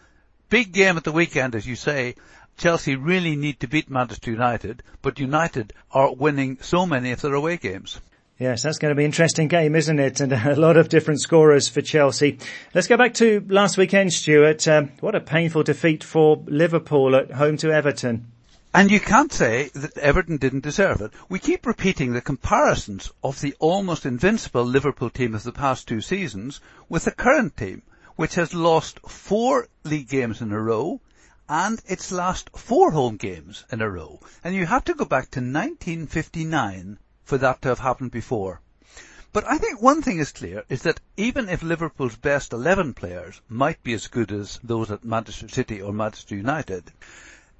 Big 0.49 0.73
game 0.73 0.97
at 0.97 1.05
the 1.05 1.11
weekend, 1.13 1.55
as 1.55 1.65
you 1.65 1.77
say. 1.77 2.15
Chelsea 2.57 2.95
really 2.95 3.37
need 3.37 3.61
to 3.61 3.67
beat 3.67 3.89
Manchester 3.89 4.31
United, 4.31 4.83
but 5.01 5.19
United 5.19 5.71
are 5.91 6.13
winning 6.13 6.57
so 6.61 6.85
many 6.85 7.11
of 7.11 7.21
their 7.21 7.33
away 7.33 7.55
games. 7.55 8.01
Yes, 8.37 8.63
that's 8.63 8.79
going 8.79 8.91
to 8.91 8.95
be 8.95 9.03
an 9.03 9.09
interesting 9.09 9.47
game, 9.47 9.75
isn't 9.75 9.97
it? 9.97 10.19
And 10.19 10.33
a 10.33 10.57
lot 10.57 10.75
of 10.75 10.89
different 10.89 11.21
scorers 11.21 11.69
for 11.69 11.81
Chelsea. 11.81 12.37
Let's 12.73 12.87
go 12.87 12.97
back 12.97 13.13
to 13.15 13.45
last 13.47 13.77
weekend, 13.77 14.11
Stuart. 14.11 14.67
Um, 14.67 14.91
what 14.99 15.15
a 15.15 15.21
painful 15.21 15.63
defeat 15.63 16.03
for 16.03 16.43
Liverpool 16.45 17.15
at 17.15 17.31
home 17.31 17.55
to 17.57 17.71
Everton. 17.71 18.27
And 18.73 18.91
you 18.91 18.99
can't 18.99 19.31
say 19.31 19.69
that 19.73 19.97
Everton 19.97 20.35
didn't 20.35 20.65
deserve 20.65 20.99
it. 20.99 21.11
We 21.29 21.39
keep 21.39 21.65
repeating 21.65 22.11
the 22.11 22.19
comparisons 22.19 23.09
of 23.23 23.39
the 23.39 23.55
almost 23.59 24.05
invincible 24.05 24.65
Liverpool 24.65 25.09
team 25.09 25.33
of 25.33 25.43
the 25.43 25.53
past 25.53 25.87
two 25.87 26.01
seasons 26.01 26.59
with 26.89 27.05
the 27.05 27.11
current 27.11 27.55
team, 27.55 27.83
which 28.17 28.35
has 28.35 28.53
lost 28.53 28.99
four 29.07 29.69
league 29.85 30.09
games 30.09 30.41
in 30.41 30.51
a 30.51 30.59
row 30.59 30.99
and 31.47 31.81
its 31.85 32.11
last 32.11 32.49
four 32.49 32.91
home 32.91 33.15
games 33.15 33.63
in 33.71 33.79
a 33.79 33.89
row. 33.89 34.19
And 34.43 34.53
you 34.53 34.65
have 34.65 34.83
to 34.85 34.93
go 34.93 35.05
back 35.05 35.31
to 35.31 35.39
1959 35.39 36.97
for 37.25 37.37
that 37.39 37.61
to 37.63 37.69
have 37.69 37.79
happened 37.79 38.11
before. 38.11 38.61
But 39.33 39.43
I 39.45 39.57
think 39.57 39.81
one 39.81 40.01
thing 40.01 40.19
is 40.19 40.31
clear 40.31 40.63
is 40.69 40.83
that 40.83 41.01
even 41.17 41.49
if 41.49 41.61
Liverpool's 41.61 42.15
best 42.15 42.53
11 42.53 42.93
players 42.93 43.41
might 43.49 43.83
be 43.83 43.93
as 43.93 44.07
good 44.07 44.31
as 44.31 44.59
those 44.63 44.89
at 44.89 45.03
Manchester 45.03 45.49
City 45.49 45.81
or 45.81 45.91
Manchester 45.91 46.37
United, 46.37 46.93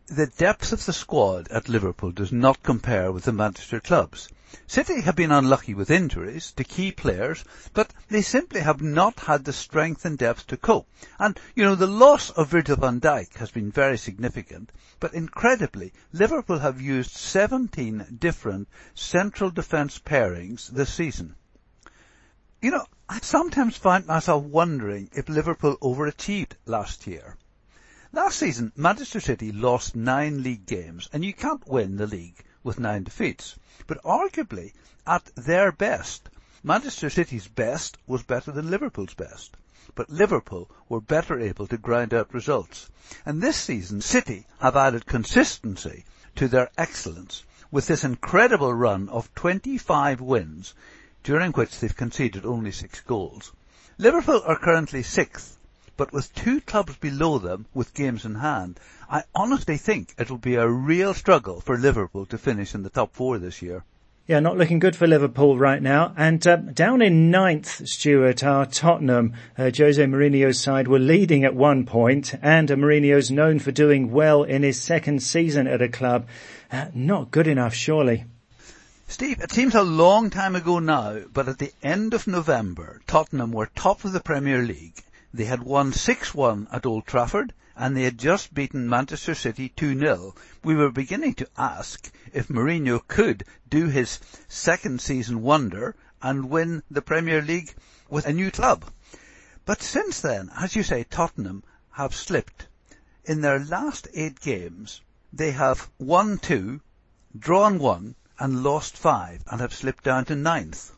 the 0.07 0.27
depth 0.27 0.71
of 0.71 0.85
the 0.85 0.93
squad 0.93 1.47
at 1.47 1.67
Liverpool 1.67 2.11
does 2.11 2.31
not 2.31 2.61
compare 2.61 3.11
with 3.11 3.23
the 3.23 3.31
Manchester 3.31 3.79
clubs. 3.79 4.29
City 4.67 5.01
have 5.01 5.15
been 5.15 5.31
unlucky 5.31 5.73
with 5.73 5.89
injuries 5.89 6.51
to 6.51 6.63
key 6.63 6.91
players, 6.91 7.43
but 7.73 7.91
they 8.09 8.21
simply 8.21 8.61
have 8.61 8.83
not 8.83 9.19
had 9.21 9.43
the 9.43 9.51
strength 9.51 10.05
and 10.05 10.19
depth 10.19 10.45
to 10.45 10.57
cope. 10.57 10.87
And, 11.17 11.39
you 11.55 11.63
know, 11.63 11.73
the 11.73 11.87
loss 11.87 12.29
of 12.29 12.49
Virgil 12.49 12.75
van 12.75 13.01
Dijk 13.01 13.33
has 13.37 13.49
been 13.49 13.71
very 13.71 13.97
significant, 13.97 14.71
but 14.99 15.15
incredibly, 15.15 15.91
Liverpool 16.13 16.59
have 16.59 16.79
used 16.79 17.11
17 17.11 18.17
different 18.19 18.67
central 18.93 19.49
defence 19.49 19.97
pairings 19.97 20.67
this 20.67 20.93
season. 20.93 21.35
You 22.61 22.69
know, 22.69 22.85
I 23.09 23.21
sometimes 23.21 23.75
find 23.75 24.05
myself 24.05 24.43
wondering 24.43 25.09
if 25.13 25.29
Liverpool 25.29 25.77
overachieved 25.81 26.53
last 26.67 27.07
year. 27.07 27.37
Last 28.15 28.39
season, 28.39 28.71
Manchester 28.77 29.19
City 29.19 29.51
lost 29.51 29.93
nine 29.93 30.41
league 30.41 30.65
games, 30.65 31.09
and 31.11 31.25
you 31.25 31.33
can't 31.33 31.67
win 31.67 31.97
the 31.97 32.07
league 32.07 32.45
with 32.63 32.79
nine 32.79 33.03
defeats. 33.03 33.59
But 33.87 34.01
arguably, 34.03 34.71
at 35.05 35.29
their 35.35 35.73
best, 35.73 36.29
Manchester 36.63 37.09
City's 37.09 37.49
best 37.49 37.97
was 38.07 38.23
better 38.23 38.53
than 38.53 38.71
Liverpool's 38.71 39.13
best. 39.15 39.57
But 39.95 40.09
Liverpool 40.09 40.71
were 40.87 41.01
better 41.01 41.41
able 41.41 41.67
to 41.67 41.77
grind 41.77 42.13
out 42.13 42.33
results. 42.33 42.89
And 43.25 43.41
this 43.41 43.57
season, 43.57 43.99
City 43.99 44.47
have 44.61 44.77
added 44.77 45.05
consistency 45.05 46.05
to 46.37 46.47
their 46.47 46.71
excellence 46.77 47.43
with 47.69 47.87
this 47.87 48.05
incredible 48.05 48.73
run 48.73 49.09
of 49.09 49.35
25 49.35 50.21
wins, 50.21 50.73
during 51.21 51.51
which 51.51 51.81
they've 51.81 51.97
conceded 51.97 52.45
only 52.45 52.71
six 52.71 53.01
goals. 53.01 53.51
Liverpool 53.97 54.41
are 54.45 54.57
currently 54.57 55.03
sixth, 55.03 55.57
but 55.97 56.11
with 56.11 56.33
two 56.35 56.61
clubs 56.61 56.97
below 56.97 57.37
them 57.37 57.65
with 57.73 57.93
games 57.93 58.25
in 58.25 58.35
hand, 58.35 58.79
I 59.09 59.23
honestly 59.33 59.77
think 59.77 60.13
it 60.17 60.29
will 60.29 60.37
be 60.37 60.55
a 60.55 60.67
real 60.67 61.13
struggle 61.13 61.61
for 61.61 61.77
Liverpool 61.77 62.25
to 62.27 62.37
finish 62.37 62.75
in 62.75 62.83
the 62.83 62.89
top 62.89 63.13
four 63.13 63.37
this 63.37 63.61
year. 63.61 63.83
Yeah, 64.27 64.39
not 64.39 64.57
looking 64.57 64.79
good 64.79 64.95
for 64.95 65.05
Liverpool 65.05 65.55
right 65.55 65.79
now. 65.79 66.11
And 66.17 66.45
uh, 66.47 66.55
down 66.55 67.03
in 67.03 67.29
ninth, 67.29 67.87
Stuart, 67.87 68.43
are 68.43 68.65
Tottenham. 68.65 69.33
Uh, 69.55 69.69
Jose 69.77 70.03
Mourinho's 70.03 70.59
side 70.59 70.87
were 70.87 70.97
leading 70.97 71.43
at 71.43 71.53
one 71.53 71.85
point, 71.85 72.33
and 72.41 72.71
uh, 72.71 72.75
Mourinho's 72.75 73.29
known 73.29 73.59
for 73.59 73.71
doing 73.71 74.11
well 74.11 74.41
in 74.41 74.63
his 74.63 74.81
second 74.81 75.21
season 75.21 75.67
at 75.67 75.83
a 75.83 75.89
club. 75.89 76.25
Uh, 76.71 76.87
not 76.95 77.29
good 77.29 77.45
enough, 77.45 77.75
surely. 77.75 78.25
Steve, 79.07 79.39
it 79.39 79.51
seems 79.51 79.75
a 79.75 79.83
long 79.83 80.31
time 80.31 80.55
ago 80.55 80.79
now, 80.79 81.19
but 81.31 81.47
at 81.47 81.59
the 81.59 81.71
end 81.83 82.15
of 82.15 82.25
November, 82.25 83.01
Tottenham 83.05 83.51
were 83.51 83.69
top 83.75 84.03
of 84.03 84.11
the 84.11 84.19
Premier 84.19 84.63
League. 84.63 85.03
They 85.37 85.43
had 85.43 85.63
won 85.63 85.91
6-1 85.91 86.67
at 86.71 86.85
Old 86.85 87.05
Trafford 87.05 87.53
and 87.75 87.93
they 87.93 88.03
had 88.03 88.17
just 88.17 88.53
beaten 88.53 88.87
Manchester 88.87 89.35
City 89.35 89.67
2-0, 89.75 90.33
we 90.63 90.75
were 90.75 90.89
beginning 90.89 91.33
to 91.33 91.49
ask 91.57 92.09
if 92.31 92.47
Mourinho 92.47 93.05
could 93.05 93.43
do 93.69 93.87
his 93.87 94.21
second 94.47 95.01
season 95.01 95.41
wonder 95.41 95.93
and 96.21 96.49
win 96.49 96.83
the 96.89 97.01
Premier 97.01 97.41
League 97.41 97.75
with 98.09 98.25
a 98.25 98.31
new 98.31 98.49
club. 98.49 98.85
But 99.65 99.81
since 99.81 100.21
then, 100.21 100.51
as 100.55 100.73
you 100.77 100.83
say, 100.83 101.03
Tottenham 101.03 101.65
have 101.91 102.15
slipped. 102.15 102.69
In 103.25 103.41
their 103.41 103.59
last 103.59 104.07
eight 104.13 104.39
games, 104.39 105.01
they 105.33 105.51
have 105.51 105.89
won 105.99 106.37
two, 106.37 106.79
drawn 107.37 107.77
one, 107.77 108.15
and 108.39 108.63
lost 108.63 108.95
five, 108.95 109.43
and 109.51 109.59
have 109.59 109.73
slipped 109.73 110.05
down 110.05 110.23
to 110.25 110.35
ninth. 110.37 110.93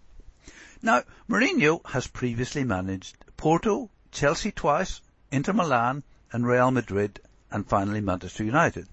Now, 0.84 1.02
Mourinho 1.28 1.82
has 1.88 2.06
previously 2.06 2.64
managed 2.64 3.18
Porto, 3.36 3.90
Chelsea 4.18 4.52
twice, 4.52 5.00
Inter 5.32 5.54
Milan, 5.54 6.02
and 6.32 6.48
Real 6.48 6.72
Madrid, 6.72 7.20
and 7.52 7.70
finally 7.70 8.02
Manchester 8.02 8.44
United. 8.44 8.88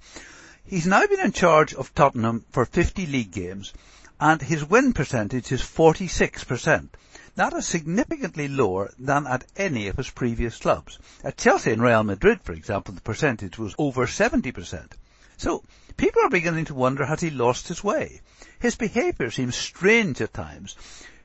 He's 0.67 0.87
now 0.87 1.07
been 1.07 1.21
in 1.21 1.33
charge 1.33 1.73
of 1.73 1.95
Tottenham 1.95 2.45
for 2.51 2.67
50 2.67 3.07
league 3.07 3.31
games, 3.31 3.73
and 4.21 4.43
his 4.43 4.67
win 4.67 4.93
percentage 4.93 5.51
is 5.51 5.63
46%. 5.63 6.91
That 7.37 7.55
is 7.55 7.67
significantly 7.67 8.49
lower 8.49 8.93
than 8.99 9.27
at 9.27 9.47
any 9.57 9.89
of 9.89 9.97
his 9.97 10.11
previous 10.11 10.59
clubs. 10.59 10.99
At 11.25 11.39
Chelsea 11.39 11.73
and 11.73 11.81
Real 11.81 12.03
Madrid, 12.03 12.43
for 12.43 12.53
example, 12.53 12.93
the 12.93 13.01
percentage 13.01 13.57
was 13.57 13.75
over 13.79 14.07
70%. 14.07 14.93
So, 15.39 15.65
people 15.97 16.21
are 16.23 16.29
beginning 16.29 16.67
to 16.67 16.75
wonder 16.75 17.07
has 17.07 17.23
he 17.23 17.31
lost 17.31 17.69
his 17.69 17.83
way? 17.83 18.21
His 18.59 18.77
behaviour 18.77 19.31
seems 19.31 19.57
strange 19.57 20.21
at 20.21 20.35
times 20.35 20.77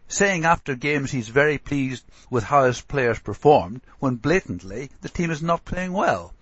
saying 0.10 0.43
after 0.43 0.76
games 0.76 1.12
he's 1.12 1.30
very 1.30 1.58
pleased 1.58 2.04
with 2.30 2.43
how 2.43 2.65
his 2.65 2.82
players 2.82 3.19
performed 3.19 3.80
when 4.00 4.15
blatantly 4.15 4.89
the 5.02 5.10
team 5.10 5.32
is 5.32 5.41
not 5.41 5.63
playing 5.63 5.93
well. 5.93 6.34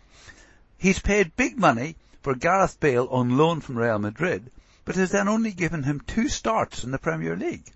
He's 0.78 1.00
paid 1.00 1.36
big 1.36 1.60
money 1.60 1.98
for 2.22 2.34
Gareth 2.34 2.80
Bale 2.80 3.08
on 3.12 3.38
loan 3.38 3.62
from 3.62 3.78
Real 3.78 4.00
Madrid, 4.00 4.50
but 4.86 4.96
has 4.96 5.12
then 5.12 5.28
only 5.28 5.52
given 5.52 5.84
him 5.84 6.02
two 6.08 6.30
starts 6.30 6.84
in 6.84 6.92
the 6.92 6.98
Premier 6.98 7.36
League. 7.36 7.72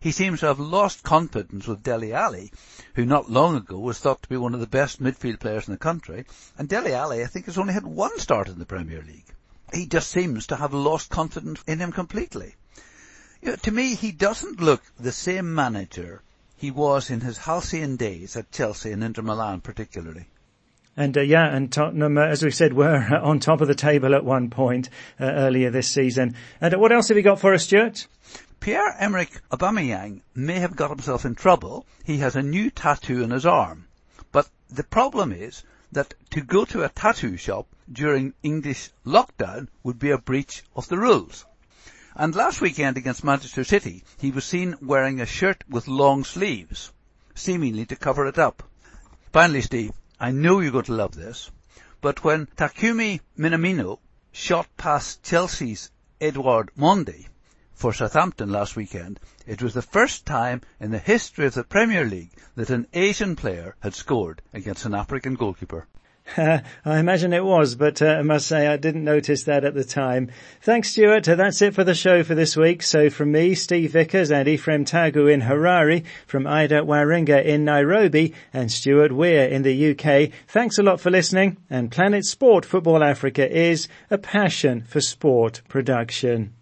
He 0.00 0.12
seems 0.12 0.40
to 0.40 0.46
have 0.46 0.60
lost 0.60 1.02
confidence 1.02 1.66
with 1.66 1.82
Dele 1.82 2.12
Alli, 2.12 2.52
who 2.94 3.04
not 3.04 3.30
long 3.30 3.56
ago 3.56 3.78
was 3.78 3.98
thought 3.98 4.22
to 4.22 4.28
be 4.28 4.36
one 4.36 4.54
of 4.54 4.60
the 4.60 4.66
best 4.66 5.02
midfield 5.02 5.40
players 5.40 5.68
in 5.68 5.72
the 5.72 5.78
country, 5.78 6.26
and 6.56 6.68
Dele 6.68 6.92
Alli 6.92 7.22
I 7.22 7.26
think 7.26 7.46
has 7.46 7.58
only 7.58 7.74
had 7.74 7.86
one 7.86 8.18
start 8.18 8.48
in 8.48 8.58
the 8.58 8.66
Premier 8.66 9.02
League. 9.02 9.26
He 9.72 9.86
just 9.86 10.10
seems 10.10 10.46
to 10.48 10.56
have 10.56 10.72
lost 10.72 11.10
confidence 11.10 11.62
in 11.66 11.78
him 11.78 11.92
completely. 11.92 12.54
To 13.42 13.70
me, 13.70 13.94
he 13.94 14.12
doesn't 14.12 14.60
look 14.60 14.82
the 14.98 15.12
same 15.12 15.54
manager 15.54 16.22
he 16.56 16.72
was 16.72 17.08
in 17.08 17.20
his 17.20 17.38
halcyon 17.38 17.94
days 17.94 18.36
at 18.36 18.50
Chelsea 18.50 18.90
and 18.90 19.04
Inter 19.04 19.22
Milan 19.22 19.60
particularly. 19.60 20.26
And 20.96 21.16
uh, 21.16 21.20
yeah, 21.20 21.46
and 21.54 21.70
Tottenham, 21.70 22.18
uh, 22.18 22.22
as 22.22 22.42
we 22.42 22.50
said, 22.50 22.72
were 22.72 22.96
on 23.22 23.38
top 23.38 23.60
of 23.60 23.68
the 23.68 23.76
table 23.76 24.12
at 24.16 24.24
one 24.24 24.50
point 24.50 24.90
uh, 25.20 25.24
earlier 25.26 25.70
this 25.70 25.86
season. 25.86 26.34
And 26.60 26.74
uh, 26.74 26.78
what 26.80 26.90
else 26.90 27.06
have 27.08 27.16
you 27.16 27.22
got 27.22 27.38
for 27.38 27.54
us, 27.54 27.62
Stuart? 27.62 28.08
Pierre-Emerick 28.58 29.40
Aubameyang 29.52 30.22
may 30.34 30.58
have 30.58 30.74
got 30.74 30.90
himself 30.90 31.24
in 31.24 31.36
trouble. 31.36 31.86
He 32.02 32.18
has 32.18 32.34
a 32.34 32.42
new 32.42 32.70
tattoo 32.70 33.22
on 33.22 33.30
his 33.30 33.46
arm. 33.46 33.86
But 34.32 34.48
the 34.68 34.82
problem 34.82 35.30
is 35.32 35.62
that 35.92 36.14
to 36.30 36.40
go 36.40 36.64
to 36.64 36.82
a 36.82 36.88
tattoo 36.88 37.36
shop 37.36 37.68
during 37.90 38.34
English 38.42 38.90
lockdown 39.06 39.68
would 39.84 40.00
be 40.00 40.10
a 40.10 40.18
breach 40.18 40.64
of 40.74 40.88
the 40.88 40.98
rules. 40.98 41.46
And 42.20 42.34
last 42.34 42.60
weekend 42.60 42.96
against 42.96 43.22
Manchester 43.22 43.62
City, 43.62 44.02
he 44.18 44.32
was 44.32 44.44
seen 44.44 44.74
wearing 44.82 45.20
a 45.20 45.24
shirt 45.24 45.62
with 45.68 45.86
long 45.86 46.24
sleeves, 46.24 46.92
seemingly 47.36 47.86
to 47.86 47.94
cover 47.94 48.26
it 48.26 48.40
up. 48.40 48.64
Finally, 49.32 49.62
Steve, 49.62 49.92
I 50.18 50.32
know 50.32 50.58
you're 50.58 50.72
going 50.72 50.86
to 50.86 50.94
love 50.94 51.14
this, 51.14 51.52
but 52.00 52.24
when 52.24 52.46
Takumi 52.56 53.20
Minamino 53.38 54.00
shot 54.32 54.66
past 54.76 55.22
Chelsea's 55.22 55.92
Edouard 56.20 56.72
Mendy 56.76 57.28
for 57.72 57.92
Southampton 57.92 58.50
last 58.50 58.74
weekend, 58.74 59.20
it 59.46 59.62
was 59.62 59.74
the 59.74 59.80
first 59.80 60.26
time 60.26 60.62
in 60.80 60.90
the 60.90 60.98
history 60.98 61.46
of 61.46 61.54
the 61.54 61.62
Premier 61.62 62.04
League 62.04 62.32
that 62.56 62.70
an 62.70 62.88
Asian 62.94 63.36
player 63.36 63.76
had 63.78 63.94
scored 63.94 64.42
against 64.52 64.84
an 64.86 64.94
African 64.94 65.36
goalkeeper. 65.36 65.86
I 66.36 66.62
imagine 66.84 67.32
it 67.32 67.44
was, 67.44 67.74
but 67.74 68.02
uh, 68.02 68.06
I 68.06 68.22
must 68.22 68.46
say 68.46 68.66
I 68.66 68.76
didn't 68.76 69.04
notice 69.04 69.44
that 69.44 69.64
at 69.64 69.74
the 69.74 69.84
time. 69.84 70.30
Thanks, 70.60 70.90
Stuart. 70.90 71.24
That's 71.24 71.62
it 71.62 71.74
for 71.74 71.84
the 71.84 71.94
show 71.94 72.22
for 72.22 72.34
this 72.34 72.56
week. 72.56 72.82
So 72.82 73.08
from 73.08 73.32
me, 73.32 73.54
Steve 73.54 73.92
Vickers 73.92 74.30
and 74.30 74.46
Ephraim 74.46 74.84
Tagu 74.84 75.32
in 75.32 75.42
Harare, 75.42 76.04
from 76.26 76.46
Ida 76.46 76.82
Waringa 76.82 77.44
in 77.44 77.64
Nairobi, 77.64 78.34
and 78.52 78.70
Stuart 78.70 79.12
Weir 79.12 79.48
in 79.48 79.62
the 79.62 79.90
UK, 79.90 80.30
thanks 80.46 80.78
a 80.78 80.82
lot 80.82 81.00
for 81.00 81.10
listening. 81.10 81.56
And 81.70 81.90
Planet 81.90 82.24
Sport 82.24 82.64
Football 82.64 83.02
Africa 83.02 83.50
is 83.50 83.88
a 84.10 84.18
passion 84.18 84.82
for 84.82 85.00
sport 85.00 85.62
production. 85.68 86.52